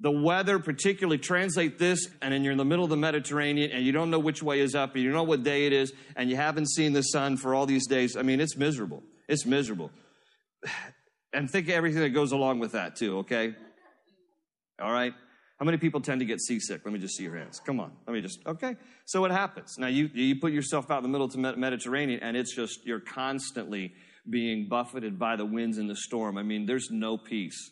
The 0.00 0.10
weather, 0.10 0.58
particularly, 0.58 1.18
translate 1.18 1.78
this, 1.78 2.06
and 2.22 2.32
then 2.32 2.44
you're 2.44 2.52
in 2.52 2.58
the 2.58 2.64
middle 2.64 2.84
of 2.84 2.90
the 2.90 2.96
Mediterranean, 2.96 3.72
and 3.72 3.84
you 3.84 3.90
don't 3.90 4.10
know 4.10 4.18
which 4.18 4.42
way 4.42 4.60
is 4.60 4.74
up, 4.74 4.94
and 4.94 5.02
you 5.02 5.10
don't 5.10 5.16
know 5.16 5.24
what 5.24 5.42
day 5.42 5.66
it 5.66 5.72
is, 5.72 5.92
and 6.14 6.30
you 6.30 6.36
haven't 6.36 6.70
seen 6.70 6.92
the 6.92 7.02
sun 7.02 7.36
for 7.36 7.54
all 7.54 7.66
these 7.66 7.86
days. 7.88 8.16
I 8.16 8.22
mean, 8.22 8.40
it's 8.40 8.56
miserable. 8.56 9.02
It's 9.28 9.46
miserable. 9.46 9.90
And 11.30 11.50
think 11.50 11.68
of 11.68 11.74
everything 11.74 12.00
that 12.00 12.08
goes 12.08 12.32
along 12.32 12.58
with 12.58 12.72
that, 12.72 12.96
too, 12.96 13.18
okay? 13.18 13.54
All 14.80 14.90
right? 14.90 15.12
How 15.58 15.66
many 15.66 15.76
people 15.76 16.00
tend 16.00 16.20
to 16.20 16.24
get 16.24 16.40
seasick? 16.40 16.82
Let 16.84 16.94
me 16.94 17.00
just 17.00 17.16
see 17.16 17.24
your 17.24 17.36
hands. 17.36 17.60
Come 17.60 17.80
on. 17.80 17.92
Let 18.06 18.14
me 18.14 18.20
just, 18.20 18.38
okay. 18.46 18.76
So 19.06 19.20
what 19.20 19.32
happens? 19.32 19.76
Now 19.76 19.88
you, 19.88 20.08
you 20.14 20.36
put 20.36 20.52
yourself 20.52 20.90
out 20.90 20.98
in 20.98 21.02
the 21.02 21.08
middle 21.08 21.26
of 21.26 21.32
the 21.32 21.56
Mediterranean 21.56 22.20
and 22.20 22.36
it's 22.36 22.54
just, 22.54 22.86
you're 22.86 23.00
constantly 23.00 23.92
being 24.28 24.68
buffeted 24.68 25.18
by 25.18 25.36
the 25.36 25.44
winds 25.44 25.78
and 25.78 25.88
the 25.88 25.96
storm. 25.96 26.38
I 26.38 26.42
mean, 26.42 26.66
there's 26.66 26.90
no 26.90 27.16
peace. 27.16 27.70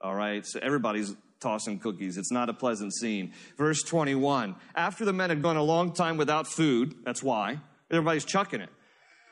All 0.00 0.14
right. 0.14 0.44
So 0.46 0.60
everybody's 0.62 1.14
tossing 1.40 1.78
cookies. 1.78 2.16
It's 2.16 2.30
not 2.30 2.48
a 2.48 2.54
pleasant 2.54 2.94
scene. 2.94 3.32
Verse 3.56 3.82
21. 3.82 4.56
After 4.74 5.04
the 5.04 5.12
men 5.12 5.30
had 5.30 5.42
gone 5.42 5.56
a 5.56 5.62
long 5.62 5.92
time 5.92 6.16
without 6.16 6.46
food, 6.46 6.94
that's 7.04 7.22
why, 7.22 7.60
everybody's 7.90 8.24
chucking 8.24 8.60
it. 8.60 8.70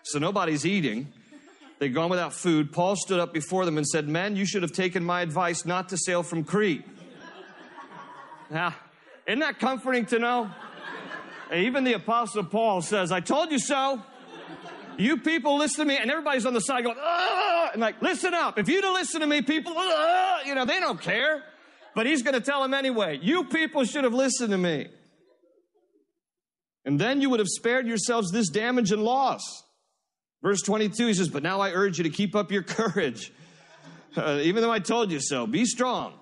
So 0.02 0.18
nobody's 0.18 0.64
eating. 0.64 1.12
They'd 1.78 1.94
gone 1.94 2.10
without 2.10 2.32
food. 2.32 2.72
Paul 2.72 2.96
stood 2.96 3.20
up 3.20 3.32
before 3.32 3.64
them 3.64 3.76
and 3.76 3.86
said, 3.86 4.08
Men, 4.08 4.36
you 4.36 4.46
should 4.46 4.62
have 4.62 4.72
taken 4.72 5.04
my 5.04 5.20
advice 5.20 5.64
not 5.64 5.90
to 5.90 5.96
sail 5.96 6.22
from 6.22 6.44
Crete. 6.44 6.84
Now, 8.50 8.74
isn't 9.26 9.40
that 9.40 9.58
comforting 9.58 10.06
to 10.06 10.18
know? 10.18 10.50
Even 11.54 11.84
the 11.84 11.92
Apostle 11.94 12.44
Paul 12.44 12.82
says, 12.82 13.12
I 13.12 13.20
told 13.20 13.52
you 13.52 13.58
so. 13.58 14.02
You 14.98 15.18
people 15.18 15.58
listen 15.58 15.86
to 15.86 15.88
me, 15.88 15.96
and 15.96 16.10
everybody's 16.10 16.44
on 16.44 16.54
the 16.54 16.60
side 16.60 16.82
going, 16.82 16.96
ah, 17.00 17.70
and 17.72 17.80
like, 17.80 18.02
listen 18.02 18.34
up. 18.34 18.58
If 18.58 18.68
you 18.68 18.82
don't 18.82 18.94
listen 18.94 19.20
to 19.20 19.26
me, 19.28 19.42
people, 19.42 19.72
ah, 19.76 20.40
you 20.44 20.56
know, 20.56 20.64
they 20.64 20.80
don't 20.80 21.00
care. 21.00 21.44
But 21.94 22.06
he's 22.06 22.22
going 22.22 22.34
to 22.34 22.40
tell 22.40 22.62
them 22.62 22.74
anyway, 22.74 23.18
you 23.22 23.44
people 23.44 23.84
should 23.84 24.02
have 24.02 24.12
listened 24.12 24.50
to 24.50 24.58
me. 24.58 24.88
And 26.84 26.98
then 26.98 27.20
you 27.20 27.30
would 27.30 27.38
have 27.38 27.48
spared 27.48 27.86
yourselves 27.86 28.32
this 28.32 28.48
damage 28.48 28.90
and 28.90 29.02
loss. 29.02 29.62
Verse 30.42 30.62
22, 30.62 31.06
he 31.06 31.14
says, 31.14 31.28
But 31.28 31.42
now 31.42 31.60
I 31.60 31.70
urge 31.70 31.98
you 31.98 32.04
to 32.04 32.10
keep 32.10 32.34
up 32.34 32.50
your 32.50 32.62
courage. 32.64 33.32
Uh, 34.16 34.40
even 34.42 34.62
though 34.62 34.72
I 34.72 34.80
told 34.80 35.12
you 35.12 35.20
so, 35.20 35.46
be 35.46 35.64
strong. 35.64 36.14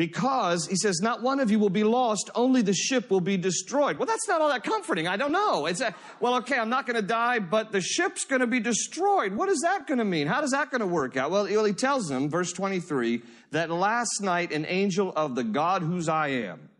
Because 0.00 0.66
he 0.66 0.76
says, 0.76 1.00
not 1.02 1.20
one 1.20 1.40
of 1.40 1.50
you 1.50 1.58
will 1.58 1.68
be 1.68 1.84
lost, 1.84 2.30
only 2.34 2.62
the 2.62 2.72
ship 2.72 3.10
will 3.10 3.20
be 3.20 3.36
destroyed. 3.36 3.98
Well, 3.98 4.06
that's 4.06 4.26
not 4.26 4.40
all 4.40 4.48
that 4.48 4.64
comforting. 4.64 5.06
I 5.06 5.18
don't 5.18 5.30
know. 5.30 5.66
It's 5.66 5.82
a, 5.82 5.94
well, 6.20 6.36
okay, 6.36 6.58
I'm 6.58 6.70
not 6.70 6.86
going 6.86 6.96
to 6.96 7.06
die, 7.06 7.38
but 7.38 7.70
the 7.70 7.82
ship's 7.82 8.24
going 8.24 8.40
to 8.40 8.46
be 8.46 8.60
destroyed. 8.60 9.34
What 9.34 9.50
is 9.50 9.60
that 9.60 9.86
going 9.86 9.98
to 9.98 10.06
mean? 10.06 10.26
How 10.26 10.42
is 10.42 10.52
that 10.52 10.70
going 10.70 10.80
to 10.80 10.86
work 10.86 11.18
out? 11.18 11.30
Well, 11.30 11.44
he 11.44 11.74
tells 11.74 12.08
them, 12.08 12.30
verse 12.30 12.50
23, 12.54 13.20
that 13.50 13.68
last 13.68 14.22
night 14.22 14.52
an 14.52 14.64
angel 14.66 15.12
of 15.14 15.34
the 15.34 15.44
God 15.44 15.82
whose 15.82 16.08
I 16.08 16.28
am 16.28 16.70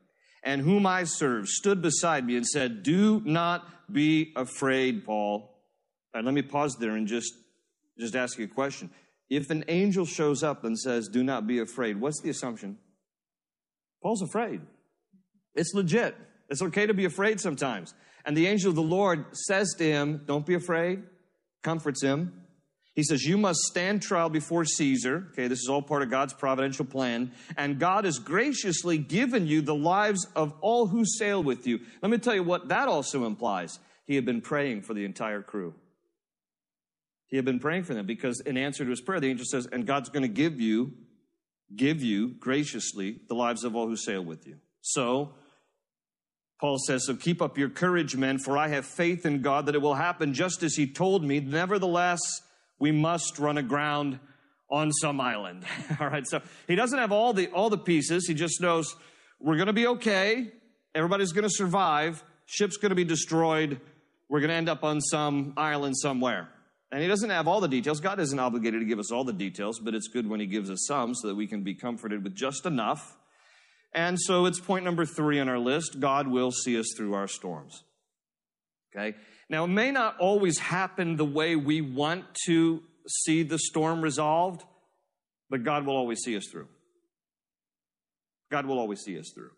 and 0.42 0.62
whom 0.62 0.86
I 0.86 1.04
serve 1.04 1.46
stood 1.46 1.82
beside 1.82 2.24
me 2.24 2.38
and 2.38 2.46
said, 2.46 2.82
Do 2.82 3.20
not 3.26 3.92
be 3.92 4.32
afraid, 4.34 5.04
Paul. 5.04 5.60
Let 6.14 6.32
me 6.32 6.40
pause 6.40 6.74
there 6.76 6.96
and 6.96 7.06
just, 7.06 7.34
just 7.98 8.16
ask 8.16 8.38
you 8.38 8.46
a 8.46 8.48
question. 8.48 8.88
If 9.28 9.50
an 9.50 9.66
angel 9.68 10.06
shows 10.06 10.42
up 10.42 10.64
and 10.64 10.78
says, 10.78 11.06
Do 11.06 11.22
not 11.22 11.46
be 11.46 11.58
afraid, 11.58 12.00
what's 12.00 12.22
the 12.22 12.30
assumption? 12.30 12.78
Paul's 14.02 14.22
afraid. 14.22 14.60
It's 15.54 15.74
legit. 15.74 16.16
It's 16.48 16.62
okay 16.62 16.86
to 16.86 16.94
be 16.94 17.04
afraid 17.04 17.40
sometimes. 17.40 17.94
And 18.24 18.36
the 18.36 18.46
angel 18.46 18.70
of 18.70 18.76
the 18.76 18.82
Lord 18.82 19.24
says 19.32 19.74
to 19.78 19.84
him, 19.84 20.22
Don't 20.26 20.46
be 20.46 20.54
afraid, 20.54 21.02
comforts 21.62 22.02
him. 22.02 22.40
He 22.94 23.04
says, 23.04 23.24
You 23.24 23.38
must 23.38 23.60
stand 23.60 24.02
trial 24.02 24.28
before 24.28 24.64
Caesar. 24.64 25.28
Okay, 25.32 25.48
this 25.48 25.60
is 25.60 25.68
all 25.68 25.82
part 25.82 26.02
of 26.02 26.10
God's 26.10 26.34
providential 26.34 26.84
plan. 26.84 27.32
And 27.56 27.78
God 27.78 28.04
has 28.04 28.18
graciously 28.18 28.98
given 28.98 29.46
you 29.46 29.62
the 29.62 29.74
lives 29.74 30.26
of 30.34 30.52
all 30.60 30.86
who 30.86 31.04
sail 31.06 31.42
with 31.42 31.66
you. 31.66 31.80
Let 32.02 32.10
me 32.10 32.18
tell 32.18 32.34
you 32.34 32.42
what 32.42 32.68
that 32.68 32.88
also 32.88 33.24
implies. 33.24 33.78
He 34.06 34.16
had 34.16 34.24
been 34.24 34.40
praying 34.40 34.82
for 34.82 34.92
the 34.92 35.04
entire 35.04 35.40
crew. 35.40 35.74
He 37.28 37.36
had 37.36 37.44
been 37.44 37.60
praying 37.60 37.84
for 37.84 37.94
them 37.94 38.06
because 38.06 38.40
in 38.40 38.56
answer 38.56 38.84
to 38.84 38.90
his 38.90 39.00
prayer, 39.00 39.20
the 39.20 39.30
angel 39.30 39.46
says, 39.46 39.66
And 39.66 39.86
God's 39.86 40.08
going 40.08 40.22
to 40.22 40.28
give 40.28 40.60
you 40.60 40.92
give 41.74 42.02
you 42.02 42.28
graciously 42.28 43.20
the 43.28 43.34
lives 43.34 43.64
of 43.64 43.76
all 43.76 43.86
who 43.86 43.96
sail 43.96 44.22
with 44.24 44.46
you. 44.46 44.56
So, 44.80 45.34
Paul 46.60 46.78
says, 46.78 47.06
So 47.06 47.14
keep 47.14 47.40
up 47.40 47.56
your 47.56 47.70
courage, 47.70 48.16
men, 48.16 48.38
for 48.38 48.58
I 48.58 48.68
have 48.68 48.84
faith 48.84 49.24
in 49.24 49.42
God 49.42 49.66
that 49.66 49.74
it 49.74 49.82
will 49.82 49.94
happen 49.94 50.34
just 50.34 50.62
as 50.62 50.74
he 50.74 50.86
told 50.86 51.24
me. 51.24 51.40
Nevertheless, 51.40 52.20
we 52.78 52.92
must 52.92 53.38
run 53.38 53.58
aground 53.58 54.20
on 54.70 54.92
some 54.92 55.20
island. 55.20 55.64
all 56.00 56.08
right. 56.08 56.26
So 56.26 56.40
he 56.68 56.74
doesn't 56.74 56.98
have 56.98 57.12
all 57.12 57.32
the, 57.32 57.48
all 57.48 57.70
the 57.70 57.78
pieces. 57.78 58.26
He 58.26 58.34
just 58.34 58.60
knows 58.60 58.94
we're 59.40 59.56
going 59.56 59.68
to 59.68 59.72
be 59.72 59.86
okay. 59.86 60.52
Everybody's 60.94 61.32
going 61.32 61.48
to 61.48 61.54
survive. 61.54 62.22
Ship's 62.46 62.76
going 62.76 62.90
to 62.90 62.96
be 62.96 63.04
destroyed. 63.04 63.80
We're 64.28 64.40
going 64.40 64.50
to 64.50 64.54
end 64.54 64.68
up 64.68 64.84
on 64.84 65.00
some 65.00 65.54
island 65.56 65.96
somewhere. 65.96 66.48
And 66.92 67.02
he 67.02 67.08
doesn't 67.08 67.30
have 67.30 67.46
all 67.46 67.60
the 67.60 67.68
details. 67.68 68.00
God 68.00 68.18
isn't 68.18 68.38
obligated 68.38 68.80
to 68.80 68.86
give 68.86 68.98
us 68.98 69.12
all 69.12 69.24
the 69.24 69.32
details, 69.32 69.78
but 69.78 69.94
it's 69.94 70.08
good 70.08 70.28
when 70.28 70.40
he 70.40 70.46
gives 70.46 70.70
us 70.70 70.86
some 70.86 71.14
so 71.14 71.28
that 71.28 71.36
we 71.36 71.46
can 71.46 71.62
be 71.62 71.74
comforted 71.74 72.24
with 72.24 72.34
just 72.34 72.66
enough. 72.66 73.16
And 73.92 74.18
so 74.20 74.46
it's 74.46 74.60
point 74.60 74.84
number 74.84 75.04
three 75.04 75.38
on 75.38 75.48
our 75.48 75.58
list 75.58 76.00
God 76.00 76.28
will 76.28 76.50
see 76.50 76.78
us 76.78 76.86
through 76.96 77.14
our 77.14 77.28
storms. 77.28 77.84
Okay? 78.94 79.16
Now, 79.48 79.64
it 79.64 79.68
may 79.68 79.90
not 79.90 80.18
always 80.18 80.58
happen 80.58 81.16
the 81.16 81.24
way 81.24 81.56
we 81.56 81.80
want 81.80 82.24
to 82.46 82.82
see 83.08 83.42
the 83.42 83.58
storm 83.58 84.00
resolved, 84.00 84.62
but 85.48 85.64
God 85.64 85.86
will 85.86 85.96
always 85.96 86.20
see 86.20 86.36
us 86.36 86.46
through. 86.50 86.68
God 88.50 88.66
will 88.66 88.78
always 88.78 89.00
see 89.00 89.18
us 89.18 89.30
through. 89.34 89.50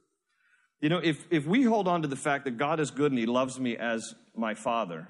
You 0.81 0.89
know, 0.89 0.99
if, 0.99 1.25
if 1.31 1.47
we 1.47 1.63
hold 1.63 1.89
on 1.89 2.03
to 2.03 2.09
the 2.09 2.17
fact 2.17 2.45
that 2.45 2.59
God 2.59 2.81
is 2.81 2.91
good 2.91 3.13
and 3.13 3.19
He 3.19 3.27
loves 3.27 3.59
me 3.59 3.77
as 3.77 4.15
my 4.37 4.55
Father, 4.55 5.09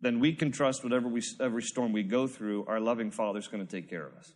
then 0.00 0.20
we 0.20 0.34
can 0.34 0.52
trust 0.52 0.84
whatever 0.84 1.08
we, 1.08 1.22
every 1.40 1.62
storm 1.62 1.92
we 1.92 2.02
go 2.02 2.26
through, 2.26 2.66
our 2.66 2.80
loving 2.80 3.10
Father's 3.10 3.48
going 3.48 3.66
to 3.66 3.70
take 3.70 3.88
care 3.88 4.06
of 4.06 4.14
us. 4.14 4.32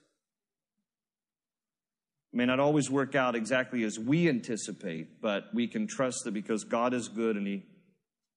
It 2.33 2.37
may 2.37 2.47
not 2.47 2.61
always 2.61 2.90
work 2.90 3.14
out 3.14 3.35
exactly 3.35 3.83
as 3.83 3.99
we 3.99 4.29
anticipate, 4.29 5.21
but 5.21 5.45
we 5.52 5.67
can 5.67 5.87
trust 5.87 6.25
that 6.25 6.33
because 6.33 6.64
God 6.64 6.95
is 6.95 7.09
good 7.09 7.37
and 7.37 7.47
He, 7.47 7.64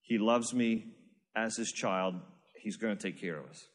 he 0.01 0.17
loves 0.17 0.53
me 0.53 0.87
as 1.35 1.55
His 1.55 1.71
child, 1.71 2.15
He's 2.61 2.75
going 2.75 2.97
to 2.97 3.01
take 3.01 3.21
care 3.21 3.37
of 3.37 3.45
us. 3.49 3.65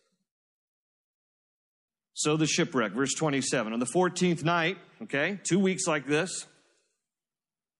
So 2.14 2.36
the 2.36 2.46
shipwreck, 2.46 2.92
verse 2.92 3.14
27. 3.14 3.72
On 3.72 3.78
the 3.78 3.86
14th 3.86 4.42
night, 4.42 4.76
okay, 5.04 5.38
two 5.44 5.60
weeks 5.60 5.86
like 5.86 6.06
this, 6.06 6.46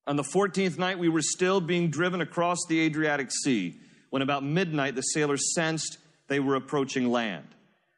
on 0.06 0.16
the 0.16 0.22
14th 0.22 0.78
night, 0.78 0.98
we 0.98 1.08
were 1.08 1.22
still 1.22 1.60
being 1.60 1.90
driven 1.90 2.20
across 2.20 2.58
the 2.68 2.80
Adriatic 2.80 3.30
Sea 3.30 3.78
when 4.10 4.22
about 4.22 4.44
midnight 4.44 4.94
the 4.94 5.02
sailors 5.02 5.54
sensed 5.54 5.98
they 6.28 6.40
were 6.40 6.54
approaching 6.54 7.10
land. 7.10 7.46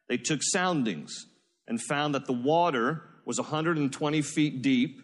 They 0.07 0.17
took 0.17 0.41
soundings 0.41 1.25
and 1.67 1.81
found 1.81 2.15
that 2.15 2.25
the 2.25 2.33
water 2.33 3.03
was 3.25 3.39
120 3.39 4.21
feet 4.21 4.61
deep. 4.61 5.01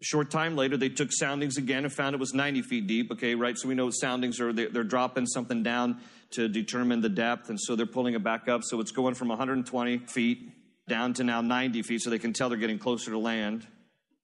A 0.00 0.04
short 0.04 0.30
time 0.30 0.56
later, 0.56 0.76
they 0.76 0.88
took 0.88 1.10
soundings 1.12 1.58
again 1.58 1.84
and 1.84 1.92
found 1.92 2.14
it 2.14 2.18
was 2.18 2.34
90 2.34 2.62
feet 2.62 2.86
deep. 2.86 3.12
Okay, 3.12 3.34
right? 3.34 3.56
So 3.56 3.68
we 3.68 3.74
know 3.74 3.90
soundings 3.90 4.40
are, 4.40 4.52
they're 4.52 4.82
dropping 4.82 5.26
something 5.26 5.62
down 5.62 6.00
to 6.32 6.48
determine 6.48 7.00
the 7.00 7.08
depth, 7.08 7.50
and 7.50 7.60
so 7.60 7.76
they're 7.76 7.86
pulling 7.86 8.14
it 8.14 8.22
back 8.22 8.48
up. 8.48 8.62
So 8.64 8.80
it's 8.80 8.92
going 8.92 9.14
from 9.14 9.28
120 9.28 9.98
feet 10.06 10.52
down 10.88 11.12
to 11.14 11.24
now 11.24 11.40
90 11.40 11.82
feet, 11.82 12.00
so 12.00 12.10
they 12.10 12.18
can 12.18 12.32
tell 12.32 12.48
they're 12.48 12.58
getting 12.58 12.78
closer 12.78 13.10
to 13.10 13.18
land. 13.18 13.66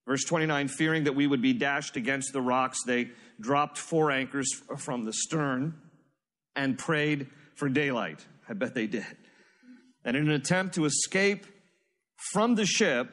Verse 0.07 0.23
29 0.23 0.67
Fearing 0.69 1.03
that 1.03 1.15
we 1.15 1.27
would 1.27 1.41
be 1.41 1.53
dashed 1.53 1.95
against 1.95 2.33
the 2.33 2.41
rocks, 2.41 2.83
they 2.85 3.09
dropped 3.39 3.77
four 3.77 4.11
anchors 4.11 4.49
from 4.77 5.05
the 5.05 5.13
stern 5.13 5.75
and 6.57 6.77
prayed 6.77 7.27
for 7.55 7.69
daylight. 7.69 8.25
I 8.49 8.53
bet 8.53 8.73
they 8.73 8.87
did. 8.87 9.05
And 10.03 10.17
in 10.17 10.27
an 10.27 10.33
attempt 10.33 10.75
to 10.75 10.85
escape 10.85 11.45
from 12.33 12.55
the 12.55 12.65
ship, 12.65 13.09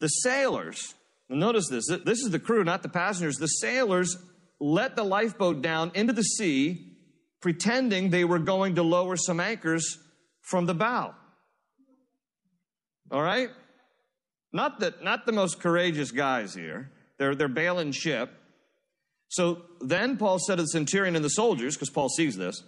the 0.00 0.08
sailors, 0.08 0.94
notice 1.28 1.68
this, 1.68 1.86
this 1.88 2.20
is 2.20 2.30
the 2.30 2.38
crew, 2.38 2.62
not 2.62 2.82
the 2.82 2.88
passengers, 2.88 3.36
the 3.36 3.46
sailors 3.46 4.16
let 4.60 4.96
the 4.96 5.04
lifeboat 5.04 5.62
down 5.62 5.90
into 5.94 6.12
the 6.12 6.22
sea, 6.22 6.92
pretending 7.40 8.10
they 8.10 8.24
were 8.24 8.38
going 8.38 8.74
to 8.76 8.82
lower 8.82 9.16
some 9.16 9.40
anchors 9.40 9.98
from 10.42 10.66
the 10.66 10.74
bow. 10.74 11.14
All 13.10 13.22
right? 13.22 13.50
Not 14.52 14.80
the, 14.80 14.94
not 15.02 15.26
the 15.26 15.32
most 15.32 15.60
courageous 15.60 16.10
guys 16.10 16.54
here. 16.54 16.90
They're, 17.18 17.34
they're 17.34 17.48
bailing 17.48 17.92
ship. 17.92 18.30
So 19.28 19.62
then 19.80 20.16
Paul 20.16 20.38
said 20.38 20.56
to 20.56 20.62
the 20.62 20.68
centurion 20.68 21.16
and 21.16 21.24
the 21.24 21.30
soldiers, 21.30 21.74
because 21.74 21.90
Paul 21.90 22.08
sees 22.08 22.36
this, 22.36 22.62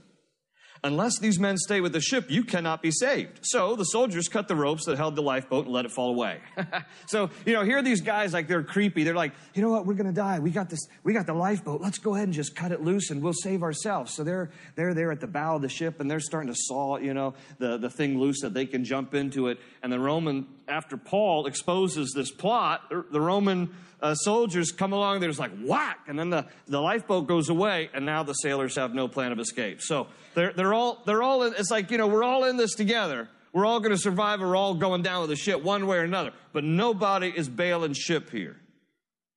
Unless 0.85 1.19
these 1.19 1.39
men 1.39 1.57
stay 1.57 1.81
with 1.81 1.93
the 1.93 2.01
ship, 2.01 2.31
you 2.31 2.45
cannot 2.45 2.83
be 2.83 2.91
saved. 2.91 3.41
So 3.43 3.75
the 3.75 3.85
soldiers 3.85 4.29
cut 4.29 4.49
the 4.49 4.55
ropes 4.55 4.85
that 4.85 4.97
held 4.97 5.17
the 5.17 5.23
lifeboat 5.23 5.65
and 5.65 5.75
let 5.75 5.85
it 5.85 5.91
fall 5.91 6.11
away. 6.11 6.41
so, 7.07 7.31
you 7.45 7.53
know, 7.53 7.65
here 7.65 7.79
are 7.79 7.83
these 7.83 8.01
guys 8.01 8.33
like 8.33 8.47
they're 8.47 8.63
creepy. 8.63 9.05
They're 9.05 9.15
like, 9.15 9.33
you 9.55 9.63
know 9.63 9.71
what, 9.71 9.87
we're 9.87 9.95
gonna 9.95 10.13
die. 10.13 10.39
We 10.39 10.51
got 10.51 10.71
this, 10.71 10.81
we 11.03 11.13
got 11.13 11.27
the 11.27 11.35
lifeboat. 11.35 11.81
Let's 11.81 11.99
go 11.99 12.15
ahead 12.15 12.29
and 12.29 12.35
just 12.35 12.55
cut 12.55 12.73
it 12.73 12.83
loose 12.83 13.11
and 13.11 13.23
we'll 13.23 13.33
save 13.33 13.63
ourselves. 13.63 14.15
So 14.15 14.23
they're 14.23 14.51
they're 14.77 14.95
there 14.95 15.11
at 15.11 15.21
the 15.21 15.27
bow 15.27 15.57
of 15.57 15.63
the 15.63 15.69
ship 15.69 16.01
and 16.01 16.11
they're 16.11 16.21
starting 16.21 16.53
to 16.53 16.59
saw, 16.59 16.99
you 16.99 17.15
know, 17.15 17.35
the, 17.59 17.79
the 17.79 17.91
thing 17.91 18.19
loose 18.19 18.41
that 18.43 18.55
they 18.55 18.67
can 18.67 18.85
jump 18.85 19.15
into 19.15 19.49
it. 19.49 19.59
And 19.83 19.93
the 19.93 19.99
Roman, 19.99 20.47
after 20.69 20.97
Paul 20.97 21.47
exposes 21.47 22.13
this 22.15 22.31
plot, 22.31 22.83
the 22.91 23.21
Roman 23.21 23.75
uh, 24.01 24.15
soldiers 24.15 24.71
come 24.71 24.93
along, 24.93 25.21
there's 25.21 25.39
like 25.39 25.51
whack, 25.63 26.01
and 26.07 26.19
then 26.19 26.31
the, 26.31 26.47
the 26.67 26.81
lifeboat 26.81 27.27
goes 27.27 27.49
away, 27.49 27.91
and 27.93 28.07
now 28.07 28.23
the 28.23 28.35
sailors 28.35 28.77
have 28.77 28.95
no 28.95 29.09
plan 29.09 29.33
of 29.33 29.39
escape. 29.41 29.81
So 29.83 30.07
they're, 30.35 30.53
they're 30.53 30.75
all, 30.75 31.03
they're 31.05 31.23
all 31.23 31.43
in, 31.43 31.55
it's 31.55 31.71
like, 31.71 31.91
you 31.91 31.99
know, 31.99 32.07
we're 32.07 32.23
all 32.23 32.45
in 32.45 32.57
this 32.57 32.75
together. 32.75 33.29
We're 33.53 33.67
all 33.67 33.81
going 33.81 33.93
to 33.93 33.99
survive. 33.99 34.41
We're 34.41 34.57
all 34.57 34.75
going 34.75 35.03
down 35.03 35.23
with 35.23 35.31
the 35.31 35.37
ship 35.37 35.63
one 35.63 35.87
way 35.87 35.97
or 35.97 36.05
another. 36.05 36.33
But 36.53 36.65
nobody 36.65 37.33
is 37.35 37.49
bailing 37.49 37.95
ship 37.95 38.31
here. 38.31 38.57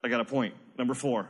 I 0.04 0.10
got 0.10 0.20
a 0.20 0.26
point. 0.26 0.54
Number 0.78 0.94
four. 0.94 1.30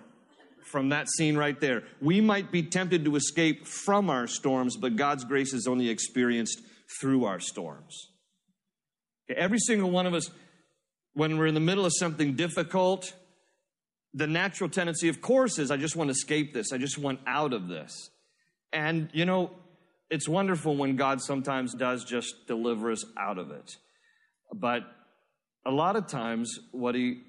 From 0.66 0.90
that 0.90 1.08
scene 1.10 1.38
right 1.38 1.60
there. 1.60 1.84
We 2.02 2.22
might 2.22 2.52
be 2.52 2.64
tempted 2.64 3.06
to 3.06 3.16
escape 3.16 3.68
from 3.68 4.10
our 4.10 4.28
storms, 4.28 4.78
but 4.78 4.96
God's 4.96 5.24
grace 5.24 5.54
is 5.54 5.68
only 5.68 5.90
experienced 5.90 6.62
through 7.00 7.26
our 7.26 7.40
storms. 7.40 8.11
Every 9.36 9.60
single 9.60 9.90
one 9.90 10.06
of 10.06 10.14
us, 10.14 10.30
when 11.14 11.38
we're 11.38 11.48
in 11.48 11.54
the 11.54 11.60
middle 11.60 11.86
of 11.86 11.94
something 11.98 12.36
difficult, 12.36 13.14
the 14.14 14.28
natural 14.28 14.70
tendency, 14.70 15.10
of 15.10 15.22
course, 15.22 15.60
is 15.60 15.72
I 15.72 15.78
just 15.78 15.96
want 15.96 16.10
to 16.10 16.12
escape 16.12 16.54
this. 16.54 16.72
I 16.72 16.78
just 16.78 16.98
want 16.98 17.20
out 17.26 17.54
of 17.54 17.68
this. 17.68 18.10
And, 18.74 19.10
you 19.14 19.26
know, 19.26 19.52
it's 20.10 20.28
wonderful 20.28 20.76
when 20.76 20.96
God 20.96 21.22
sometimes 21.22 21.74
does 21.74 22.04
just 22.04 22.48
deliver 22.48 22.92
us 22.92 23.04
out 23.18 23.38
of 23.38 23.52
it. 23.52 23.78
But 24.54 24.84
a 25.66 25.72
lot 25.72 25.96
of 25.96 26.08
times, 26.08 26.60
what 26.72 26.96
He 26.96 27.22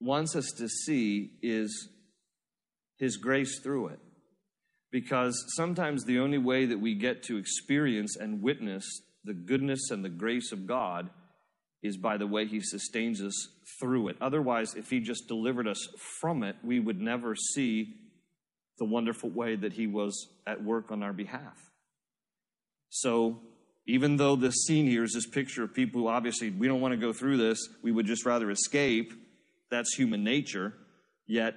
wants 0.00 0.34
us 0.34 0.50
to 0.58 0.68
see 0.68 1.32
is 1.42 1.88
His 2.98 3.16
grace 3.16 3.60
through 3.60 3.88
it. 3.88 4.00
Because 4.90 5.44
sometimes 5.56 6.04
the 6.04 6.18
only 6.18 6.38
way 6.38 6.64
that 6.66 6.80
we 6.80 6.94
get 6.94 7.22
to 7.24 7.36
experience 7.36 8.16
and 8.16 8.42
witness 8.42 8.84
the 9.24 9.34
goodness 9.34 9.90
and 9.90 10.04
the 10.04 10.08
grace 10.08 10.52
of 10.52 10.66
God 10.66 11.10
is 11.82 11.96
by 11.96 12.16
the 12.16 12.26
way 12.26 12.46
He 12.46 12.60
sustains 12.60 13.22
us 13.22 13.48
through 13.80 14.08
it. 14.08 14.16
Otherwise, 14.20 14.74
if 14.74 14.90
He 14.90 15.00
just 15.00 15.28
delivered 15.28 15.68
us 15.68 15.88
from 16.20 16.42
it, 16.42 16.56
we 16.62 16.80
would 16.80 17.00
never 17.00 17.34
see 17.34 17.94
the 18.78 18.84
wonderful 18.84 19.30
way 19.30 19.56
that 19.56 19.72
He 19.72 19.86
was 19.86 20.28
at 20.46 20.62
work 20.62 20.90
on 20.90 21.02
our 21.02 21.12
behalf. 21.12 21.56
So, 22.90 23.40
even 23.86 24.16
though 24.16 24.36
the 24.36 24.50
scene 24.50 24.86
here 24.86 25.02
is 25.02 25.12
this 25.14 25.26
picture 25.26 25.64
of 25.64 25.72
people 25.72 26.02
who 26.02 26.08
obviously 26.08 26.50
we 26.50 26.68
don't 26.68 26.80
want 26.80 26.92
to 26.92 26.98
go 26.98 27.12
through 27.12 27.38
this, 27.38 27.58
we 27.82 27.90
would 27.90 28.06
just 28.06 28.26
rather 28.26 28.50
escape, 28.50 29.12
that's 29.70 29.94
human 29.94 30.22
nature, 30.22 30.74
yet 31.26 31.54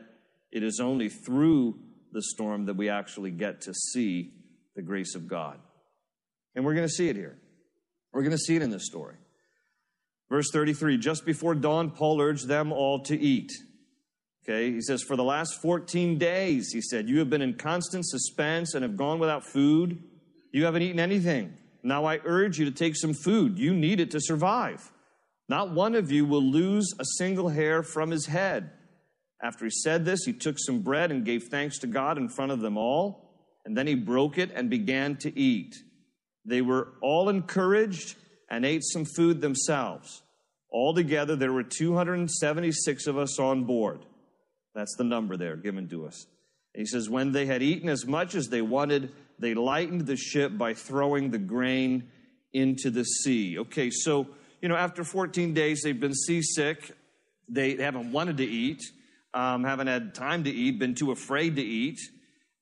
it 0.51 0.63
is 0.63 0.79
only 0.79 1.09
through 1.09 1.79
the 2.13 2.21
storm 2.21 2.65
that 2.65 2.75
we 2.75 2.89
actually 2.89 3.31
get 3.31 3.61
to 3.61 3.73
see 3.73 4.33
the 4.75 4.81
grace 4.81 5.15
of 5.15 5.27
God. 5.27 5.59
And 6.55 6.65
we're 6.65 6.73
going 6.73 6.87
to 6.87 6.93
see 6.93 7.09
it 7.09 7.15
here. 7.15 7.37
We're 8.13 8.23
going 8.23 8.31
to 8.31 8.37
see 8.37 8.55
it 8.55 8.61
in 8.61 8.69
this 8.69 8.85
story. 8.85 9.15
Verse 10.31 10.49
33 10.51 10.97
Just 10.97 11.25
before 11.25 11.53
dawn, 11.53 11.91
Paul 11.91 12.19
urged 12.21 12.47
them 12.47 12.71
all 12.71 13.03
to 13.03 13.19
eat. 13.19 13.51
Okay, 14.43 14.71
he 14.71 14.81
says, 14.81 15.03
For 15.03 15.15
the 15.15 15.23
last 15.23 15.61
14 15.61 16.17
days, 16.17 16.71
he 16.71 16.81
said, 16.81 17.07
you 17.07 17.19
have 17.19 17.29
been 17.29 17.43
in 17.43 17.53
constant 17.53 18.07
suspense 18.07 18.73
and 18.73 18.81
have 18.81 18.97
gone 18.97 19.19
without 19.19 19.43
food. 19.43 20.01
You 20.51 20.65
haven't 20.65 20.81
eaten 20.81 20.99
anything. 20.99 21.57
Now 21.83 22.05
I 22.05 22.19
urge 22.23 22.57
you 22.57 22.65
to 22.65 22.71
take 22.71 22.95
some 22.95 23.13
food. 23.13 23.59
You 23.59 23.73
need 23.73 23.99
it 23.99 24.09
to 24.11 24.19
survive. 24.19 24.91
Not 25.47 25.73
one 25.73 25.93
of 25.93 26.11
you 26.11 26.25
will 26.25 26.41
lose 26.41 26.91
a 26.97 27.05
single 27.17 27.49
hair 27.49 27.83
from 27.83 28.09
his 28.09 28.25
head. 28.25 28.71
After 29.43 29.65
he 29.65 29.71
said 29.71 30.05
this, 30.05 30.23
he 30.25 30.33
took 30.33 30.57
some 30.57 30.81
bread 30.81 31.11
and 31.11 31.25
gave 31.25 31.43
thanks 31.43 31.77
to 31.79 31.87
God 31.87 32.17
in 32.17 32.29
front 32.29 32.51
of 32.51 32.61
them 32.61 32.77
all. 32.77 33.29
And 33.65 33.77
then 33.77 33.85
he 33.85 33.95
broke 33.95 34.37
it 34.37 34.51
and 34.55 34.69
began 34.69 35.17
to 35.17 35.37
eat. 35.37 35.75
They 36.45 36.61
were 36.61 36.93
all 37.01 37.29
encouraged 37.29 38.15
and 38.51 38.65
ate 38.65 38.83
some 38.83 39.05
food 39.05 39.41
themselves. 39.41 40.21
Altogether, 40.71 41.35
there 41.35 41.53
were 41.53 41.63
276 41.63 43.07
of 43.07 43.17
us 43.17 43.39
on 43.39 43.63
board. 43.63 44.05
That's 44.75 44.95
the 44.97 45.05
number 45.05 45.37
there 45.37 45.55
given 45.55 45.87
to 45.89 46.05
us. 46.05 46.27
he 46.75 46.85
says, 46.85 47.09
When 47.09 47.31
they 47.31 47.45
had 47.45 47.63
eaten 47.63 47.89
as 47.89 48.05
much 48.05 48.35
as 48.35 48.49
they 48.49 48.61
wanted, 48.61 49.13
they 49.39 49.53
lightened 49.53 50.05
the 50.05 50.17
ship 50.17 50.57
by 50.57 50.73
throwing 50.73 51.31
the 51.31 51.39
grain 51.39 52.09
into 52.53 52.89
the 52.89 53.05
sea. 53.05 53.57
Okay, 53.57 53.89
so, 53.89 54.27
you 54.61 54.67
know, 54.67 54.75
after 54.75 55.03
14 55.03 55.53
days, 55.53 55.81
they've 55.81 55.99
been 55.99 56.13
seasick. 56.13 56.91
They 57.47 57.77
haven't 57.77 58.11
wanted 58.11 58.37
to 58.37 58.45
eat, 58.45 58.81
um, 59.33 59.63
haven't 59.63 59.87
had 59.87 60.13
time 60.13 60.43
to 60.43 60.51
eat, 60.51 60.77
been 60.77 60.95
too 60.95 61.11
afraid 61.11 61.55
to 61.55 61.61
eat. 61.61 61.99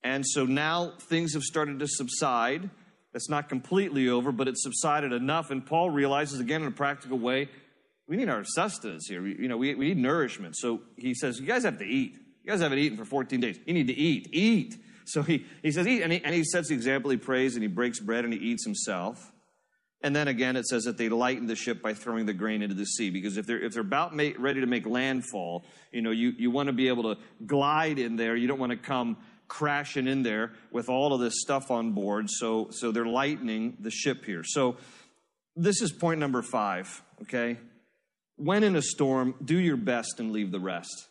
And 0.04 0.26
so 0.26 0.46
now 0.46 0.94
things 1.00 1.34
have 1.34 1.44
started 1.44 1.80
to 1.80 1.88
subside. 1.88 2.70
It's 3.14 3.30
not 3.30 3.50
completely 3.50 4.10
over, 4.10 4.32
but 4.32 4.48
it's 4.48 4.64
subsided 4.64 5.14
enough. 5.14 5.50
And 5.50 5.66
Paul 5.66 5.90
realizes, 5.90 6.40
again, 6.40 6.62
in 6.62 6.68
a 6.68 6.72
practical 6.72 7.18
way, 7.18 7.50
we 8.08 8.18
need 8.18 8.30
our 8.30 8.44
sustenance 8.44 9.08
here. 9.08 9.22
We, 9.22 9.38
you 9.38 9.48
know, 9.48 9.58
we, 9.58 9.76
we 9.76 9.90
need 9.90 9.98
nourishment. 9.98 10.56
So 10.58 10.82
he 10.96 11.14
says, 11.14 11.40
You 11.40 11.46
guys 11.46 11.64
have 11.64 11.80
to 11.80 11.86
eat. 11.86 12.18
You 12.44 12.52
guys 12.52 12.62
haven't 12.62 12.80
eaten 12.80 12.98
for 12.98 13.06
14 13.06 13.40
days. 13.40 13.60
You 13.66 13.74
need 13.74 13.88
to 13.88 13.94
eat. 13.94 14.30
Eat. 14.32 14.76
So 15.06 15.24
he, 15.24 15.46
he 15.64 15.72
says, 15.72 15.88
eat. 15.88 16.04
And 16.04 16.14
he, 16.14 16.24
and 16.24 16.34
he 16.34 16.44
sets 16.44 16.70
the 16.70 16.76
example. 16.76 17.12
He 17.12 17.18
prays 17.18 17.56
and 17.56 17.64
he 17.64 17.68
breaks 17.68 18.00
bread 18.00 18.26
and 18.26 18.34
he 18.34 18.40
eats 18.40 18.64
himself. 18.64 19.32
And 20.02 20.16
then 20.16 20.28
again, 20.28 20.56
it 20.56 20.66
says 20.66 20.86
that 20.86 20.98
they 20.98 21.10
lighten 21.10 21.48
the 21.48 21.56
ship 21.56 21.82
by 21.82 21.94
throwing 21.94 22.26
the 22.26 22.34
grain 22.34 22.62
into 22.62 22.76
the 22.76 22.86
sea. 22.86 23.10
Because 23.10 23.36
if 23.36 23.46
they're, 23.46 23.62
if 23.62 23.74
they're 23.74 23.82
about 23.82 24.16
ready 24.16 24.62
to 24.62 24.66
make 24.66 24.86
landfall, 24.86 25.66
you 25.92 26.02
know, 26.02 26.12
you, 26.12 26.34
you 26.38 26.52
want 26.52 26.68
to 26.68 26.74
be 26.74 26.88
able 26.88 27.16
to 27.16 27.22
glide 27.46 28.00
in 28.00 28.16
there. 28.16 28.36
You 28.36 28.48
don't 28.48 28.60
want 28.60 28.72
to 28.72 28.78
come 28.78 29.18
crashing 29.50 30.08
in 30.08 30.24
there 30.24 30.54
with 30.72 30.88
all 30.88 31.14
of 31.14 31.20
this 31.20 31.42
stuff 31.42 31.70
on 31.70 31.92
board. 31.92 32.30
So, 32.30 32.70
so 32.72 32.92
they're 32.92 33.06
lightening 33.06 33.76
the 33.82 33.92
ship 33.92 34.24
here. 34.24 34.44
So 34.46 34.78
this 35.58 35.82
is 35.82 35.92
point 35.92 36.22
number 36.22 36.42
five, 36.42 37.04
okay? 37.24 37.58
When 38.38 38.64
in 38.64 38.78
a 38.78 38.82
storm, 38.82 39.36
do 39.44 39.60
your 39.60 39.76
best 39.76 40.20
and 40.20 40.32
leave 40.32 40.52
the 40.52 40.60
rest. 40.62 41.08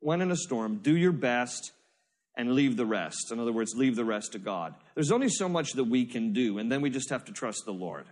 When 0.00 0.22
in 0.22 0.30
a 0.30 0.36
storm, 0.36 0.78
do 0.82 0.96
your 0.96 1.12
best 1.12 1.72
and 2.34 2.54
leave 2.54 2.76
the 2.78 2.86
rest. 2.86 3.30
In 3.30 3.38
other 3.38 3.52
words, 3.52 3.74
leave 3.76 3.94
the 3.94 4.04
rest 4.04 4.32
to 4.32 4.38
God. 4.38 4.74
There's 4.94 5.12
only 5.12 5.28
so 5.28 5.48
much 5.48 5.72
that 5.72 5.84
we 5.84 6.06
can 6.06 6.32
do, 6.32 6.58
and 6.58 6.72
then 6.72 6.80
we 6.80 6.88
just 6.88 7.10
have 7.10 7.26
to 7.26 7.32
trust 7.32 7.64
the 7.66 7.72
Lord. 7.72 8.06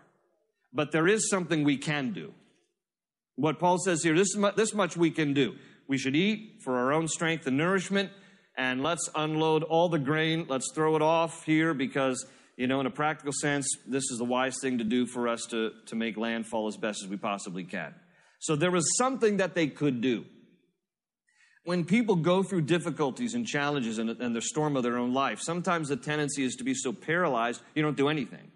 But 0.72 0.92
there 0.92 1.08
is 1.08 1.30
something 1.30 1.64
we 1.64 1.78
can 1.78 2.12
do. 2.12 2.34
What 3.36 3.58
Paul 3.58 3.78
says 3.78 4.02
here, 4.02 4.14
this, 4.14 4.34
is 4.34 4.44
this 4.56 4.74
much 4.74 4.96
we 4.96 5.10
can 5.10 5.32
do. 5.32 5.54
We 5.88 5.96
should 5.96 6.14
eat 6.14 6.60
for 6.62 6.76
our 6.76 6.92
own 6.92 7.08
strength 7.08 7.46
and 7.46 7.56
nourishment, 7.56 8.10
and 8.60 8.82
let's 8.82 9.08
unload 9.14 9.62
all 9.62 9.88
the 9.88 9.98
grain. 9.98 10.44
Let's 10.46 10.70
throw 10.74 10.94
it 10.94 11.00
off 11.00 11.44
here 11.44 11.72
because, 11.72 12.26
you 12.58 12.66
know, 12.66 12.78
in 12.80 12.84
a 12.84 12.90
practical 12.90 13.32
sense, 13.32 13.66
this 13.86 14.04
is 14.10 14.18
the 14.18 14.24
wise 14.26 14.54
thing 14.60 14.76
to 14.78 14.84
do 14.84 15.06
for 15.06 15.28
us 15.28 15.46
to, 15.50 15.70
to 15.86 15.96
make 15.96 16.18
landfall 16.18 16.68
as 16.68 16.76
best 16.76 17.02
as 17.02 17.08
we 17.08 17.16
possibly 17.16 17.64
can. 17.64 17.94
So 18.38 18.56
there 18.56 18.70
was 18.70 18.98
something 18.98 19.38
that 19.38 19.54
they 19.54 19.68
could 19.68 20.02
do 20.02 20.26
when 21.64 21.84
people 21.84 22.16
go 22.16 22.42
through 22.42 22.62
difficulties 22.62 23.34
and 23.34 23.46
challenges 23.46 23.98
and, 23.98 24.10
and 24.10 24.34
the 24.34 24.40
storm 24.40 24.76
of 24.76 24.82
their 24.82 24.98
own 24.98 25.12
life, 25.12 25.40
sometimes 25.40 25.88
the 25.88 25.96
tendency 25.96 26.42
is 26.42 26.56
to 26.56 26.64
be 26.64 26.74
so 26.74 26.92
paralyzed, 26.92 27.62
you 27.74 27.82
don't 27.82 27.96
do 27.96 28.08
anything. 28.08 28.50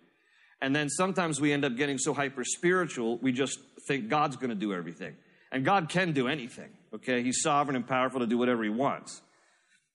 And 0.60 0.74
then 0.74 0.88
sometimes 0.88 1.40
we 1.40 1.52
end 1.52 1.64
up 1.64 1.76
getting 1.76 1.98
so 1.98 2.14
hyper 2.14 2.44
spiritual, 2.44 3.18
we 3.18 3.32
just 3.32 3.58
think 3.86 4.08
God's 4.08 4.36
going 4.36 4.50
to 4.50 4.56
do 4.56 4.72
everything. 4.72 5.16
And 5.52 5.64
God 5.64 5.88
can 5.88 6.12
do 6.12 6.28
anything, 6.28 6.70
okay? 6.94 7.22
He's 7.22 7.42
sovereign 7.42 7.76
and 7.76 7.86
powerful 7.86 8.20
to 8.20 8.26
do 8.26 8.38
whatever 8.38 8.64
He 8.64 8.70
wants. 8.70 9.20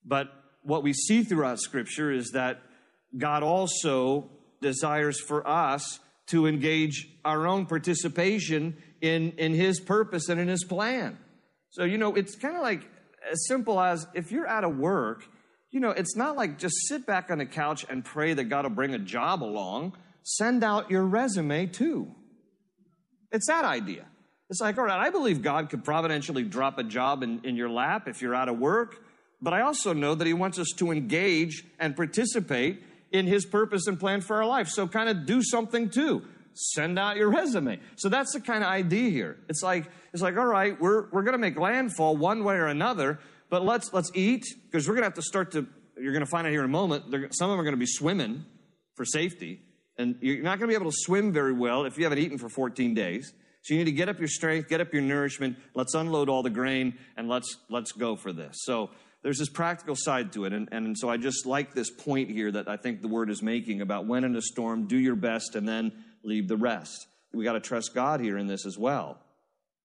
But 0.05 0.27
what 0.63 0.83
we 0.83 0.93
see 0.93 1.23
throughout 1.23 1.59
Scripture 1.59 2.11
is 2.11 2.31
that 2.31 2.61
God 3.17 3.43
also 3.43 4.29
desires 4.61 5.19
for 5.19 5.47
us 5.47 5.99
to 6.27 6.45
engage 6.45 7.07
our 7.25 7.47
own 7.47 7.65
participation 7.65 8.77
in, 9.01 9.31
in 9.37 9.53
His 9.53 9.79
purpose 9.79 10.29
and 10.29 10.39
in 10.39 10.47
His 10.47 10.63
plan. 10.63 11.17
So, 11.71 11.83
you 11.83 11.97
know, 11.97 12.15
it's 12.15 12.35
kind 12.35 12.55
of 12.55 12.61
like 12.61 12.87
as 13.31 13.45
simple 13.47 13.79
as 13.79 14.07
if 14.13 14.31
you're 14.31 14.47
out 14.47 14.63
of 14.63 14.77
work, 14.77 15.23
you 15.71 15.79
know, 15.79 15.91
it's 15.91 16.15
not 16.15 16.35
like 16.35 16.57
just 16.57 16.75
sit 16.87 17.05
back 17.05 17.29
on 17.29 17.37
the 17.37 17.45
couch 17.45 17.85
and 17.89 18.03
pray 18.03 18.33
that 18.33 18.45
God 18.45 18.65
will 18.65 18.71
bring 18.71 18.95
a 18.95 18.99
job 18.99 19.43
along. 19.43 19.95
Send 20.23 20.63
out 20.63 20.89
your 20.89 21.05
resume 21.05 21.67
too. 21.67 22.13
It's 23.31 23.47
that 23.47 23.65
idea. 23.65 24.05
It's 24.49 24.59
like, 24.59 24.79
all 24.79 24.85
right, 24.85 24.99
I 24.99 25.11
believe 25.11 25.43
God 25.43 25.69
could 25.69 25.83
providentially 25.83 26.43
drop 26.43 26.79
a 26.79 26.83
job 26.83 27.21
in, 27.21 27.41
in 27.43 27.55
your 27.55 27.69
lap 27.69 28.07
if 28.07 28.21
you're 28.21 28.33
out 28.33 28.49
of 28.49 28.57
work, 28.57 29.03
but 29.41 29.53
I 29.53 29.61
also 29.61 29.93
know 29.93 30.15
that 30.15 30.27
He 30.27 30.33
wants 30.33 30.59
us 30.59 30.69
to 30.77 30.91
engage 30.91 31.63
and 31.79 31.95
participate 31.95 32.83
in 33.11 33.25
His 33.25 33.45
purpose 33.45 33.87
and 33.87 33.99
plan 33.99 34.21
for 34.21 34.37
our 34.37 34.45
life. 34.45 34.67
So 34.67 34.87
kind 34.87 35.09
of 35.09 35.25
do 35.25 35.41
something 35.41 35.89
too. 35.89 36.23
Send 36.53 36.99
out 36.99 37.15
your 37.15 37.29
resume. 37.29 37.79
So 37.95 38.09
that's 38.09 38.33
the 38.33 38.41
kind 38.41 38.63
of 38.63 38.69
idea 38.69 39.09
here. 39.09 39.37
It's 39.47 39.63
like, 39.63 39.89
it's 40.13 40.21
like, 40.21 40.37
all 40.37 40.45
right, 40.45 40.79
we're, 40.79 41.09
we're 41.11 41.23
going 41.23 41.33
to 41.33 41.39
make 41.39 41.57
landfall 41.57 42.17
one 42.17 42.43
way 42.43 42.55
or 42.55 42.67
another, 42.67 43.19
but 43.49 43.63
let's, 43.63 43.93
let's 43.93 44.11
eat 44.13 44.43
because 44.65 44.87
we're 44.87 44.95
going 44.95 45.03
to 45.03 45.07
have 45.07 45.13
to 45.13 45.21
start 45.21 45.51
to, 45.53 45.67
you're 45.97 46.11
going 46.11 46.25
to 46.25 46.29
find 46.29 46.45
out 46.45 46.51
here 46.51 46.61
in 46.61 46.65
a 46.65 46.69
moment, 46.69 47.05
some 47.33 47.49
of 47.49 47.53
them 47.53 47.59
are 47.59 47.63
going 47.63 47.75
to 47.75 47.77
be 47.77 47.85
swimming 47.85 48.45
for 48.95 49.05
safety. 49.05 49.61
And 49.97 50.15
you're 50.21 50.43
not 50.43 50.59
going 50.59 50.69
to 50.69 50.77
be 50.77 50.81
able 50.81 50.91
to 50.91 50.97
swim 50.97 51.31
very 51.31 51.53
well 51.53 51.85
if 51.85 51.97
you 51.97 52.03
haven't 52.03 52.19
eaten 52.19 52.37
for 52.37 52.49
14 52.49 52.93
days. 52.93 53.33
So 53.61 53.73
you 53.73 53.79
need 53.79 53.85
to 53.85 53.91
get 53.91 54.07
up 54.07 54.19
your 54.19 54.29
strength, 54.29 54.69
get 54.69 54.79
up 54.79 54.93
your 54.93 55.01
nourishment. 55.01 55.57
Let's 55.75 55.93
unload 55.93 56.29
all 56.29 56.41
the 56.43 56.49
grain 56.49 56.97
and 57.17 57.27
let's, 57.27 57.57
let's 57.69 57.91
go 57.91 58.15
for 58.15 58.31
this. 58.31 58.61
So 58.63 58.89
there's 59.21 59.37
this 59.37 59.49
practical 59.49 59.95
side 59.95 60.33
to 60.33 60.45
it. 60.45 60.53
And, 60.53 60.69
and 60.71 60.97
so 60.97 61.09
I 61.09 61.17
just 61.17 61.45
like 61.45 61.73
this 61.73 61.89
point 61.89 62.29
here 62.29 62.51
that 62.51 62.67
I 62.67 62.77
think 62.77 63.01
the 63.01 63.07
word 63.07 63.29
is 63.29 63.41
making 63.41 63.81
about 63.81 64.07
when 64.07 64.23
in 64.23 64.35
a 64.35 64.41
storm, 64.41 64.87
do 64.87 64.97
your 64.97 65.15
best 65.15 65.55
and 65.55 65.67
then 65.67 65.91
leave 66.23 66.47
the 66.47 66.57
rest. 66.57 67.07
We 67.33 67.43
got 67.43 67.53
to 67.53 67.59
trust 67.59 67.93
God 67.93 68.21
here 68.21 68.37
in 68.37 68.47
this 68.47 68.65
as 68.65 68.77
well. 68.77 69.19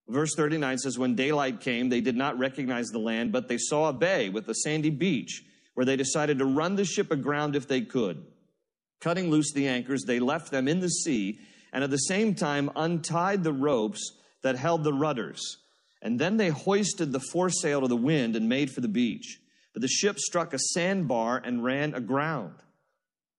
Verse 0.09 0.35
39 0.37 0.79
says, 0.79 0.99
When 0.99 1.15
daylight 1.15 1.61
came, 1.61 1.89
they 1.89 2.01
did 2.01 2.17
not 2.17 2.39
recognize 2.39 2.89
the 2.89 2.99
land, 2.99 3.33
but 3.33 3.49
they 3.49 3.59
saw 3.59 3.89
a 3.89 3.93
bay 3.93 4.29
with 4.29 4.49
a 4.49 4.55
sandy 4.55 4.91
beach 4.91 5.43
where 5.75 5.87
they 5.87 5.97
decided 5.97 6.39
to 6.39 6.45
run 6.45 6.77
the 6.77 6.85
ship 6.85 7.11
aground 7.11 7.57
if 7.57 7.67
they 7.67 7.81
could. 7.81 8.25
Cutting 9.01 9.31
loose 9.31 9.53
the 9.53 9.67
anchors, 9.67 10.05
they 10.07 10.21
left 10.21 10.51
them 10.51 10.69
in 10.69 10.81
the 10.81 10.89
sea 10.89 11.39
and 11.73 11.83
at 11.83 11.91
the 11.91 11.97
same 11.97 12.35
time 12.35 12.71
untied 12.77 13.43
the 13.43 13.53
ropes 13.53 14.13
that 14.43 14.57
held 14.57 14.85
the 14.85 14.93
rudders. 14.93 15.59
And 16.05 16.19
then 16.19 16.37
they 16.37 16.51
hoisted 16.51 17.11
the 17.11 17.19
foresail 17.19 17.81
to 17.81 17.89
the 17.89 17.97
wind 17.97 18.37
and 18.37 18.49
made 18.49 18.71
for 18.71 18.83
the 18.83 18.89
beach. 18.89 19.41
But 19.73 19.83
the 19.83 19.89
ship 19.89 20.19
struck 20.19 20.53
a 20.53 20.59
sandbar 20.59 21.43
and 21.43 21.65
ran 21.65 21.95
aground. 21.95 22.55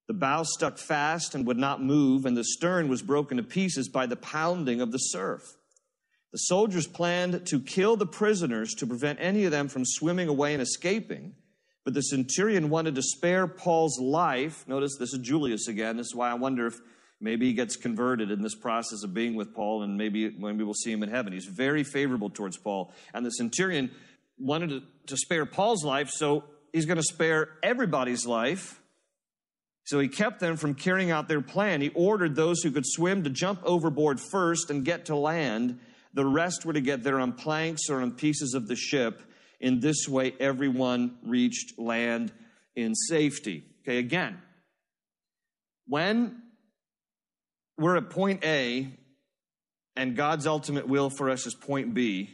The 0.08 0.14
bow 0.14 0.42
stuck 0.42 0.76
fast 0.76 1.34
and 1.34 1.46
would 1.46 1.56
not 1.56 1.82
move, 1.82 2.26
and 2.26 2.36
the 2.36 2.44
stern 2.44 2.88
was 2.88 3.02
broken 3.02 3.38
to 3.38 3.42
pieces 3.42 3.88
by 3.88 4.06
the 4.06 4.16
pounding 4.16 4.80
of 4.80 4.92
the 4.92 4.98
surf. 4.98 5.42
The 6.32 6.38
soldiers 6.38 6.86
planned 6.86 7.46
to 7.46 7.60
kill 7.60 7.96
the 7.96 8.06
prisoners 8.06 8.74
to 8.74 8.86
prevent 8.86 9.20
any 9.22 9.44
of 9.44 9.52
them 9.52 9.68
from 9.68 9.84
swimming 9.84 10.28
away 10.28 10.52
and 10.52 10.60
escaping. 10.60 11.34
But 11.84 11.94
the 11.94 12.02
centurion 12.02 12.68
wanted 12.68 12.96
to 12.96 13.02
spare 13.02 13.46
Paul's 13.46 13.98
life. 14.00 14.66
Notice 14.66 14.96
this 14.98 15.14
is 15.14 15.20
Julius 15.20 15.68
again. 15.68 15.96
This 15.96 16.08
is 16.08 16.14
why 16.16 16.30
I 16.30 16.34
wonder 16.34 16.66
if 16.66 16.80
maybe 17.20 17.46
he 17.46 17.52
gets 17.52 17.76
converted 17.76 18.30
in 18.30 18.42
this 18.42 18.54
process 18.54 19.02
of 19.02 19.14
being 19.14 19.34
with 19.34 19.54
Paul, 19.54 19.82
and 19.82 19.96
maybe 19.96 20.30
maybe 20.30 20.64
we'll 20.64 20.74
see 20.74 20.92
him 20.92 21.02
in 21.02 21.10
heaven. 21.10 21.32
He's 21.32 21.46
very 21.46 21.84
favorable 21.84 22.30
towards 22.30 22.56
Paul. 22.56 22.92
And 23.14 23.24
the 23.24 23.30
centurion 23.30 23.90
wanted 24.38 24.70
to, 24.70 24.82
to 25.06 25.16
spare 25.16 25.46
Paul's 25.46 25.84
life, 25.84 26.10
so 26.10 26.44
he's 26.72 26.86
going 26.86 26.98
to 26.98 27.02
spare 27.02 27.48
everybody's 27.62 28.26
life. 28.26 28.80
So 29.84 30.00
he 30.00 30.08
kept 30.08 30.40
them 30.40 30.56
from 30.56 30.74
carrying 30.74 31.12
out 31.12 31.28
their 31.28 31.40
plan. 31.40 31.80
He 31.80 31.90
ordered 31.90 32.34
those 32.34 32.60
who 32.62 32.72
could 32.72 32.84
swim 32.84 33.22
to 33.22 33.30
jump 33.30 33.60
overboard 33.62 34.18
first 34.20 34.68
and 34.68 34.84
get 34.84 35.06
to 35.06 35.14
land. 35.14 35.78
The 36.12 36.26
rest 36.26 36.66
were 36.66 36.72
to 36.72 36.80
get 36.80 37.04
there 37.04 37.20
on 37.20 37.34
planks 37.34 37.88
or 37.88 38.02
on 38.02 38.12
pieces 38.12 38.54
of 38.54 38.66
the 38.66 38.74
ship. 38.74 39.22
In 39.60 39.78
this 39.78 40.08
way, 40.08 40.34
everyone 40.40 41.18
reached 41.22 41.78
land 41.78 42.32
in 42.74 42.96
safety. 42.96 43.64
Okay, 43.82 43.98
again, 43.98 44.42
when 45.86 46.42
we're 47.78 47.96
at 47.96 48.10
point 48.10 48.44
A 48.44 48.88
and 49.96 50.16
God's 50.16 50.46
ultimate 50.46 50.88
will 50.88 51.10
for 51.10 51.30
us 51.30 51.46
is 51.46 51.54
point 51.54 51.94
B, 51.94 52.30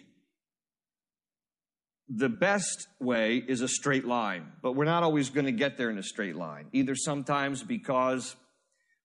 the 2.08 2.28
best 2.28 2.88
way 3.00 3.42
is 3.46 3.60
a 3.60 3.68
straight 3.68 4.04
line, 4.04 4.52
but 4.62 4.72
we're 4.72 4.84
not 4.84 5.02
always 5.02 5.30
going 5.30 5.46
to 5.46 5.52
get 5.52 5.78
there 5.78 5.88
in 5.88 5.98
a 5.98 6.02
straight 6.02 6.36
line. 6.36 6.66
Either 6.72 6.94
sometimes 6.94 7.62
because 7.62 8.36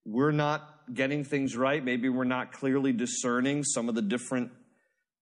we're 0.06 0.32
not 0.32 0.68
getting 0.94 1.24
things 1.24 1.56
right, 1.56 1.84
maybe 1.84 2.10
we're 2.10 2.24
not 2.24 2.52
clearly 2.52 2.92
discerning 2.92 3.64
some 3.64 3.88
of 3.88 3.96
the 3.96 4.02
different 4.02 4.52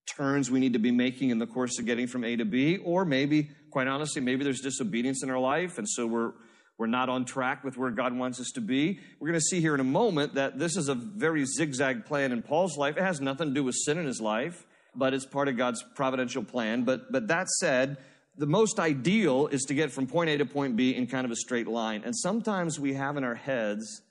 turns 0.06 0.50
we 0.50 0.60
need 0.60 0.72
to 0.72 0.78
be 0.78 0.90
making 0.90 1.30
in 1.30 1.38
the 1.38 1.46
course 1.46 1.78
of 1.78 1.86
getting 1.86 2.06
from 2.06 2.24
A 2.24 2.36
to 2.36 2.44
B, 2.44 2.78
or 2.78 3.04
maybe, 3.04 3.50
quite 3.70 3.88
honestly, 3.88 4.22
maybe 4.22 4.44
there's 4.44 4.60
disobedience 4.60 5.22
in 5.22 5.30
our 5.30 5.38
life, 5.38 5.78
and 5.78 5.88
so 5.88 6.06
we're 6.06 6.32
we're 6.78 6.86
not 6.86 7.08
on 7.08 7.24
track 7.24 7.64
with 7.64 7.76
where 7.76 7.90
God 7.90 8.16
wants 8.16 8.38
us 8.40 8.50
to 8.54 8.60
be. 8.60 9.00
We're 9.18 9.28
going 9.28 9.40
to 9.40 9.46
see 9.46 9.60
here 9.60 9.74
in 9.74 9.80
a 9.80 9.84
moment 9.84 10.34
that 10.34 10.58
this 10.58 10.76
is 10.76 10.88
a 10.88 10.94
very 10.94 11.44
zigzag 11.46 12.04
plan 12.04 12.32
in 12.32 12.42
Paul's 12.42 12.76
life. 12.76 12.96
It 12.96 13.02
has 13.02 13.20
nothing 13.20 13.48
to 13.48 13.54
do 13.54 13.64
with 13.64 13.74
sin 13.74 13.98
in 13.98 14.06
his 14.06 14.20
life, 14.20 14.66
but 14.94 15.14
it's 15.14 15.24
part 15.24 15.48
of 15.48 15.56
God's 15.56 15.82
providential 15.94 16.44
plan. 16.44 16.84
But 16.84 17.10
but 17.10 17.28
that 17.28 17.48
said, 17.48 17.96
the 18.36 18.46
most 18.46 18.78
ideal 18.78 19.46
is 19.46 19.62
to 19.64 19.74
get 19.74 19.90
from 19.90 20.06
point 20.06 20.28
A 20.30 20.38
to 20.38 20.46
point 20.46 20.76
B 20.76 20.94
in 20.94 21.06
kind 21.06 21.24
of 21.24 21.30
a 21.30 21.36
straight 21.36 21.66
line. 21.66 22.02
And 22.04 22.14
sometimes 22.14 22.78
we 22.78 22.94
have 22.94 23.16
in 23.16 23.24
our 23.24 23.34
heads 23.34 24.02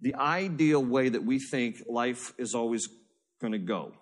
the 0.00 0.14
ideal 0.14 0.84
way 0.84 1.08
that 1.08 1.24
we 1.24 1.40
think 1.40 1.76
life 1.88 2.32
is 2.38 2.54
always 2.54 2.88
going 3.40 3.52
to 3.52 3.58
go. 3.58 3.92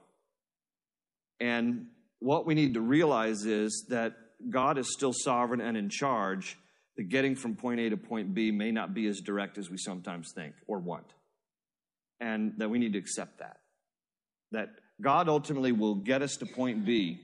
And 1.41 1.87
what 2.19 2.47
we 2.47 2.55
need 2.55 2.75
to 2.75 2.81
realize 2.81 3.47
is 3.47 3.87
that 3.89 4.15
God 4.51 4.77
is 4.77 4.93
still 4.93 5.13
sovereign 5.15 5.63
and 5.63 5.77
in 5.77 5.89
charge. 5.89 6.59
That 6.97 7.09
getting 7.09 7.37
from 7.37 7.57
point 7.57 7.81
A 7.81 7.91
to 7.91 7.97
point 7.97 8.35
B 8.35 8.51
may 8.51 8.73
not 8.73 8.95
be 8.95 9.07
as 9.07 9.21
direct 9.21 9.59
as 9.59 9.69
we 9.69 9.77
sometimes 9.77 10.33
think 10.33 10.55
or 10.67 10.79
want. 10.79 11.07
And 12.21 12.55
that 12.59 12.71
we 12.71 12.79
need 12.79 12.95
to 12.95 12.99
accept 12.99 13.39
that. 13.41 13.59
That 14.53 14.71
God 15.01 15.29
ultimately 15.29 15.73
will 15.73 15.97
get 15.97 16.23
us 16.23 16.37
to 16.37 16.47
point 16.47 16.87
B, 16.87 17.21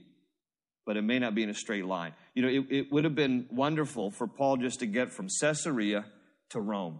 but 0.85 0.97
it 0.97 1.01
may 1.01 1.17
not 1.17 1.33
be 1.33 1.41
in 1.41 1.49
a 1.49 1.55
straight 1.55 1.85
line. 1.85 2.13
You 2.35 2.43
know, 2.43 2.47
it, 2.49 2.75
it 2.75 2.91
would 2.91 3.03
have 3.03 3.15
been 3.15 3.47
wonderful 3.51 4.11
for 4.11 4.27
Paul 4.27 4.57
just 4.57 4.79
to 4.81 4.85
get 4.85 5.11
from 5.11 5.27
Caesarea 5.39 6.05
to 6.49 6.61
Rome 6.61 6.99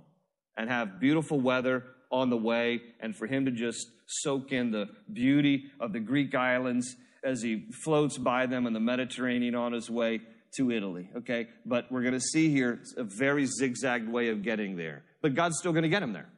and 0.58 0.70
have 0.70 1.00
beautiful 1.00 1.40
weather 1.40 1.84
on 2.12 2.30
the 2.30 2.38
way 2.38 2.82
and 3.00 3.16
for 3.16 3.28
him 3.28 3.46
to 3.46 3.52
just 3.52 3.88
soak 4.08 4.52
in 4.52 4.72
the 4.72 4.88
beauty 5.12 5.66
of 5.80 5.94
the 5.94 6.00
Greek 6.00 6.36
islands 6.36 6.96
as 7.24 7.42
he 7.42 7.66
floats 7.84 8.18
by 8.18 8.46
them 8.46 8.68
in 8.68 8.74
the 8.74 8.80
Mediterranean 8.80 9.56
on 9.56 9.74
his 9.74 9.90
way 9.90 10.22
to 10.58 10.72
Italy. 10.72 11.10
Okay, 11.18 11.48
but 11.66 11.92
we're 11.92 12.02
going 12.02 12.14
to 12.14 12.20
see 12.20 12.50
here 12.50 12.80
it's 12.82 12.94
a 12.98 13.04
very 13.04 13.46
zigzagged 13.46 14.10
way 14.10 14.30
of 14.30 14.44
getting 14.44 14.76
there. 14.76 15.04
But 15.22 15.36
God's 15.36 15.58
still 15.58 15.72
going 15.72 15.84
to 15.84 15.90
get 15.90 16.04
him 16.04 16.14
there. 16.14 16.30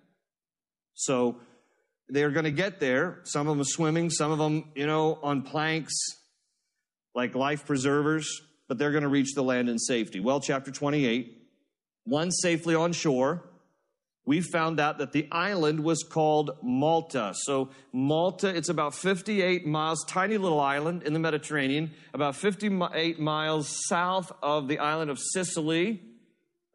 So 0.93 1.37
they're 2.07 2.31
going 2.31 2.45
to 2.45 2.51
get 2.51 2.79
there. 2.79 3.19
Some 3.23 3.47
of 3.47 3.57
them 3.57 3.65
swimming, 3.65 4.09
some 4.09 4.31
of 4.31 4.37
them, 4.37 4.71
you 4.75 4.87
know, 4.87 5.19
on 5.21 5.41
planks, 5.41 5.93
like 7.13 7.35
life 7.35 7.65
preservers, 7.65 8.41
but 8.67 8.77
they're 8.77 8.91
going 8.91 9.03
to 9.03 9.09
reach 9.09 9.33
the 9.33 9.43
land 9.43 9.69
in 9.69 9.79
safety. 9.79 10.19
Well, 10.19 10.39
chapter 10.39 10.71
28, 10.71 11.37
one 12.05 12.31
safely 12.31 12.75
on 12.75 12.93
shore 12.93 13.43
we 14.25 14.41
found 14.41 14.79
out 14.79 14.97
that 14.97 15.11
the 15.11 15.27
island 15.31 15.79
was 15.79 16.03
called 16.03 16.57
Malta. 16.63 17.33
So 17.35 17.69
Malta, 17.93 18.49
it's 18.49 18.69
about 18.69 18.95
58 18.95 19.65
miles, 19.65 20.03
tiny 20.05 20.37
little 20.37 20.59
island 20.59 21.03
in 21.03 21.13
the 21.13 21.19
Mediterranean, 21.19 21.91
about 22.13 22.35
58 22.35 23.19
miles 23.19 23.85
south 23.87 24.31
of 24.41 24.67
the 24.67 24.79
island 24.79 25.11
of 25.11 25.19
Sicily, 25.19 26.01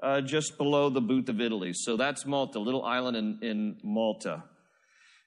uh, 0.03 0.21
just 0.21 0.57
below 0.59 0.91
the 0.91 1.01
boot 1.01 1.29
of 1.29 1.41
Italy. 1.41 1.73
So 1.75 1.97
that's 1.97 2.25
Malta, 2.25 2.61
little 2.61 2.85
island 2.85 3.17
in, 3.17 3.39
in 3.43 3.77
Malta. 3.83 4.45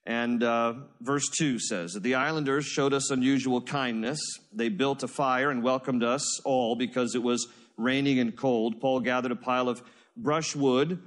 And 0.05 0.43
uh, 0.43 0.73
verse 1.01 1.29
2 1.38 1.59
says 1.59 1.93
that 1.93 2.03
the 2.03 2.15
islanders 2.15 2.65
showed 2.65 2.93
us 2.93 3.09
unusual 3.09 3.62
kindness. 3.62 4.19
They 4.51 4.69
built 4.69 5.03
a 5.03 5.07
fire 5.07 5.49
and 5.49 5.63
welcomed 5.63 6.03
us 6.03 6.41
all 6.41 6.75
because 6.75 7.15
it 7.15 7.23
was 7.23 7.47
raining 7.77 8.19
and 8.19 8.36
cold. 8.36 8.81
Paul 8.81 8.99
gathered 8.99 9.31
a 9.31 9.36
pile 9.36 9.69
of 9.69 9.81
brushwood 10.17 11.01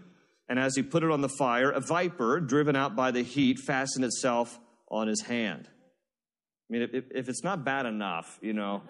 and 0.48 0.58
as 0.58 0.76
he 0.76 0.82
put 0.82 1.02
it 1.02 1.10
on 1.10 1.20
the 1.20 1.28
fire, 1.28 1.70
a 1.70 1.80
viper, 1.80 2.40
driven 2.40 2.76
out 2.76 2.94
by 2.94 3.10
the 3.10 3.22
heat, 3.22 3.58
fastened 3.58 4.04
itself 4.04 4.58
on 4.88 5.08
his 5.08 5.22
hand. 5.22 5.68
I 5.68 6.72
mean, 6.72 6.88
if, 6.92 7.28
it's 7.28 7.44
not 7.44 7.64
bad 7.64 7.86
enough, 7.86 8.38
you 8.40 8.52
know, 8.52 8.82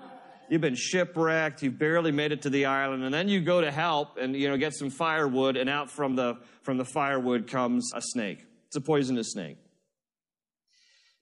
you've 0.48 0.60
been 0.60 0.74
shipwrecked, 0.74 1.62
you've 1.62 1.78
barely 1.78 2.12
made 2.12 2.32
it 2.32 2.42
to 2.42 2.50
the 2.50 2.66
island, 2.66 3.04
and 3.04 3.12
then 3.12 3.28
you 3.28 3.40
go 3.40 3.60
to 3.60 3.70
help 3.70 4.16
and, 4.18 4.34
you 4.34 4.48
know, 4.48 4.56
get 4.56 4.74
some 4.74 4.90
firewood, 4.90 5.56
and 5.56 5.68
out 5.68 5.90
from 5.90 6.16
the, 6.16 6.38
from 6.62 6.78
the 6.78 6.84
firewood 6.84 7.46
comes 7.48 7.92
a 7.94 8.00
snake. 8.00 8.44
It's 8.66 8.76
a 8.76 8.80
poisonous 8.80 9.32
snake. 9.32 9.58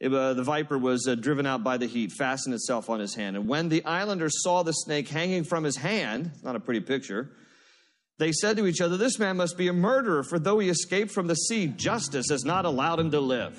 It, 0.01 0.13
uh, 0.13 0.35
the 0.35 0.43
viper 0.43 0.77
was 0.77 1.07
uh, 1.09 1.15
driven 1.15 1.47
out 1.47 1.65
by 1.65 1.77
the 1.77 1.87
heat, 1.87 2.13
fastened 2.13 2.55
itself 2.55 2.91
on 2.91 3.01
his 3.01 3.15
hand. 3.15 3.37
And 3.37 3.49
when 3.49 3.69
the 3.69 3.85
islander 3.85 4.29
saw 4.29 4.63
the 4.63 4.73
snake 4.73 5.09
hanging 5.09 5.45
from 5.45 5.65
his 5.65 5.77
hand, 5.77 6.33
it's 6.35 6.43
not 6.43 6.57
a 6.57 6.61
pretty 6.61 6.81
picture, 6.81 7.31
they 8.19 8.33
said 8.33 8.57
to 8.59 8.67
each 8.67 8.81
other, 8.81 8.97
This 8.97 9.19
man 9.19 9.37
must 9.37 9.59
be 9.59 9.69
a 9.69 9.73
murderer, 9.73 10.23
for 10.23 10.39
though 10.39 10.59
he 10.59 10.69
escaped 10.69 11.11
from 11.11 11.27
the 11.27 11.35
sea, 11.35 11.67
justice 11.67 12.27
has 12.31 12.45
not 12.45 12.65
allowed 12.65 13.01
him 13.01 13.11
to 13.11 13.21
live. 13.21 13.59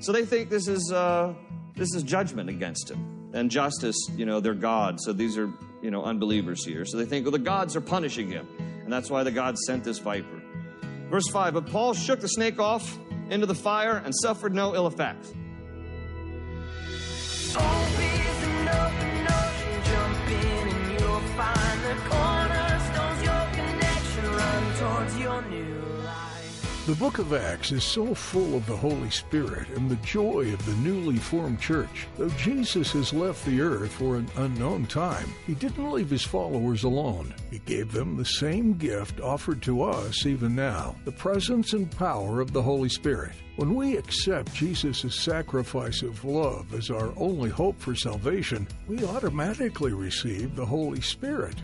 So 0.00 0.12
they 0.12 0.24
think 0.24 0.48
this 0.48 0.68
is, 0.68 0.92
uh, 0.92 1.34
this 1.74 1.94
is 1.94 2.04
judgment 2.04 2.48
against 2.48 2.90
him. 2.90 3.30
And 3.34 3.50
justice, 3.50 3.96
you 4.16 4.26
know, 4.26 4.40
they're 4.40 4.54
gods. 4.54 5.04
So 5.04 5.12
these 5.12 5.36
are, 5.36 5.52
you 5.82 5.90
know, 5.90 6.04
unbelievers 6.04 6.64
here. 6.64 6.84
So 6.84 6.96
they 6.96 7.04
think, 7.04 7.24
well, 7.24 7.32
the 7.32 7.38
gods 7.38 7.74
are 7.74 7.80
punishing 7.80 8.30
him. 8.30 8.48
And 8.84 8.92
that's 8.92 9.10
why 9.10 9.22
the 9.22 9.32
gods 9.32 9.60
sent 9.66 9.84
this 9.84 9.98
viper. 9.98 10.40
Verse 11.10 11.28
5 11.28 11.54
But 11.54 11.66
Paul 11.66 11.94
shook 11.94 12.20
the 12.20 12.28
snake 12.28 12.60
off 12.60 12.96
into 13.28 13.46
the 13.46 13.54
fire 13.54 13.98
and 13.98 14.14
suffered 14.14 14.54
no 14.54 14.74
ill 14.74 14.86
effect. 14.86 15.26
The 26.88 26.94
book 26.94 27.18
of 27.18 27.34
Acts 27.34 27.70
is 27.70 27.84
so 27.84 28.14
full 28.14 28.56
of 28.56 28.64
the 28.64 28.74
Holy 28.74 29.10
Spirit 29.10 29.68
and 29.76 29.90
the 29.90 29.96
joy 29.96 30.50
of 30.54 30.64
the 30.64 30.74
newly 30.76 31.18
formed 31.18 31.60
church. 31.60 32.06
Though 32.16 32.30
Jesus 32.30 32.92
has 32.92 33.12
left 33.12 33.44
the 33.44 33.60
earth 33.60 33.92
for 33.92 34.16
an 34.16 34.26
unknown 34.36 34.86
time, 34.86 35.28
he 35.46 35.52
didn't 35.52 35.92
leave 35.92 36.08
his 36.08 36.24
followers 36.24 36.84
alone. 36.84 37.34
He 37.50 37.58
gave 37.58 37.92
them 37.92 38.16
the 38.16 38.24
same 38.24 38.72
gift 38.78 39.20
offered 39.20 39.60
to 39.64 39.82
us 39.82 40.24
even 40.24 40.56
now 40.56 40.96
the 41.04 41.12
presence 41.12 41.74
and 41.74 41.90
power 41.90 42.40
of 42.40 42.54
the 42.54 42.62
Holy 42.62 42.88
Spirit. 42.88 43.32
When 43.56 43.74
we 43.74 43.98
accept 43.98 44.54
Jesus' 44.54 45.14
sacrifice 45.14 46.00
of 46.00 46.24
love 46.24 46.72
as 46.72 46.88
our 46.88 47.12
only 47.18 47.50
hope 47.50 47.78
for 47.78 47.94
salvation, 47.94 48.66
we 48.86 49.04
automatically 49.04 49.92
receive 49.92 50.56
the 50.56 50.64
Holy 50.64 51.02
Spirit 51.02 51.56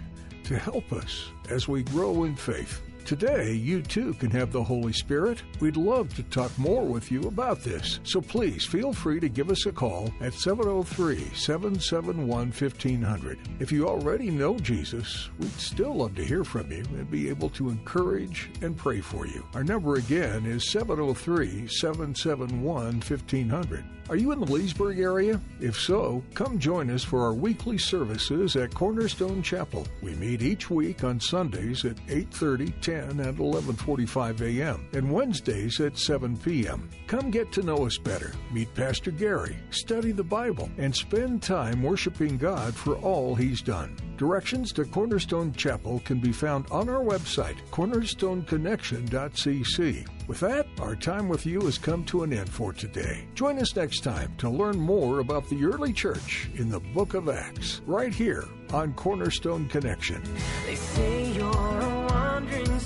to 0.42 0.58
help 0.58 0.92
us 0.92 1.30
as 1.48 1.66
we 1.66 1.82
grow 1.82 2.24
in 2.24 2.36
faith. 2.36 2.82
Today, 3.04 3.52
you 3.52 3.82
too 3.82 4.14
can 4.14 4.30
have 4.30 4.50
the 4.50 4.64
Holy 4.64 4.94
Spirit. 4.94 5.42
We'd 5.60 5.76
love 5.76 6.14
to 6.14 6.22
talk 6.22 6.56
more 6.58 6.86
with 6.86 7.12
you 7.12 7.24
about 7.24 7.60
this. 7.60 8.00
So 8.02 8.22
please 8.22 8.64
feel 8.64 8.94
free 8.94 9.20
to 9.20 9.28
give 9.28 9.50
us 9.50 9.66
a 9.66 9.72
call 9.72 10.10
at 10.22 10.32
703 10.32 11.18
771 11.34 12.26
1500. 12.28 13.38
If 13.60 13.70
you 13.70 13.86
already 13.86 14.30
know 14.30 14.58
Jesus, 14.58 15.28
we'd 15.38 15.52
still 15.52 15.96
love 15.96 16.14
to 16.14 16.24
hear 16.24 16.44
from 16.44 16.72
you 16.72 16.82
and 16.96 17.10
be 17.10 17.28
able 17.28 17.50
to 17.50 17.68
encourage 17.68 18.48
and 18.62 18.74
pray 18.74 19.02
for 19.02 19.26
you. 19.26 19.44
Our 19.52 19.64
number 19.64 19.96
again 19.96 20.46
is 20.46 20.70
703 20.70 21.68
771 21.68 23.02
1500. 23.02 23.84
Are 24.10 24.16
you 24.16 24.32
in 24.32 24.40
the 24.40 24.52
Leesburg 24.52 24.98
area? 24.98 25.40
If 25.60 25.80
so, 25.80 26.22
come 26.34 26.58
join 26.58 26.90
us 26.90 27.02
for 27.02 27.22
our 27.22 27.32
weekly 27.32 27.78
services 27.78 28.54
at 28.54 28.74
Cornerstone 28.74 29.42
Chapel. 29.42 29.86
We 30.02 30.14
meet 30.16 30.42
each 30.42 30.68
week 30.68 31.04
on 31.04 31.18
Sundays 31.18 31.86
at 31.86 31.96
8:30, 32.06 32.74
10, 32.82 32.93
and 33.02 33.20
11:45 33.20 34.40
a.m. 34.40 34.88
and 34.92 35.12
Wednesdays 35.12 35.80
at 35.80 35.98
7 35.98 36.36
p.m. 36.38 36.88
Come 37.06 37.30
get 37.30 37.52
to 37.52 37.62
know 37.62 37.84
us 37.86 37.98
better. 37.98 38.32
Meet 38.52 38.74
Pastor 38.74 39.10
Gary, 39.10 39.56
study 39.70 40.12
the 40.12 40.24
Bible, 40.24 40.70
and 40.78 40.94
spend 40.94 41.42
time 41.42 41.82
worshiping 41.82 42.38
God 42.38 42.74
for 42.74 42.96
all 42.96 43.34
he's 43.34 43.60
done. 43.62 43.96
Directions 44.16 44.72
to 44.72 44.84
Cornerstone 44.84 45.52
Chapel 45.52 46.00
can 46.04 46.20
be 46.20 46.32
found 46.32 46.66
on 46.70 46.88
our 46.88 47.02
website, 47.02 47.56
cornerstoneconnection.cc. 47.70 50.08
With 50.28 50.40
that, 50.40 50.66
our 50.80 50.96
time 50.96 51.28
with 51.28 51.44
you 51.44 51.60
has 51.62 51.76
come 51.78 52.04
to 52.06 52.22
an 52.22 52.32
end 52.32 52.48
for 52.48 52.72
today. 52.72 53.26
Join 53.34 53.58
us 53.58 53.76
next 53.76 54.00
time 54.00 54.34
to 54.38 54.48
learn 54.48 54.78
more 54.78 55.18
about 55.18 55.46
the 55.50 55.64
early 55.64 55.92
church 55.92 56.48
in 56.54 56.70
the 56.70 56.80
book 56.80 57.12
of 57.14 57.28
Acts, 57.28 57.82
right 57.86 58.14
here 58.14 58.44
on 58.72 58.94
Cornerstone 58.94 59.68
Connection. 59.68 60.22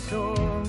Soul, 0.09 0.62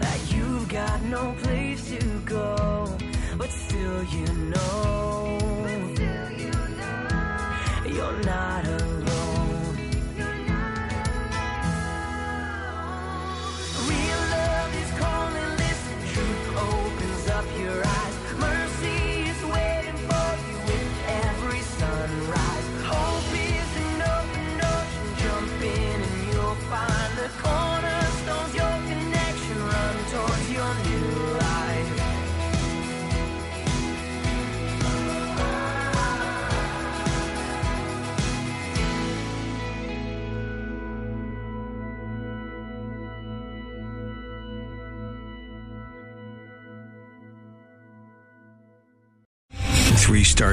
that 0.00 0.20
you've 0.32 0.68
got 0.68 1.02
no 1.02 1.34
place 1.42 1.90
to 1.90 2.20
go, 2.24 2.88
but 3.36 3.50
still 3.50 4.02
you 4.04 4.26
know, 4.52 5.38
you're 7.86 8.18
not 8.24 8.66
alone. 8.66 9.05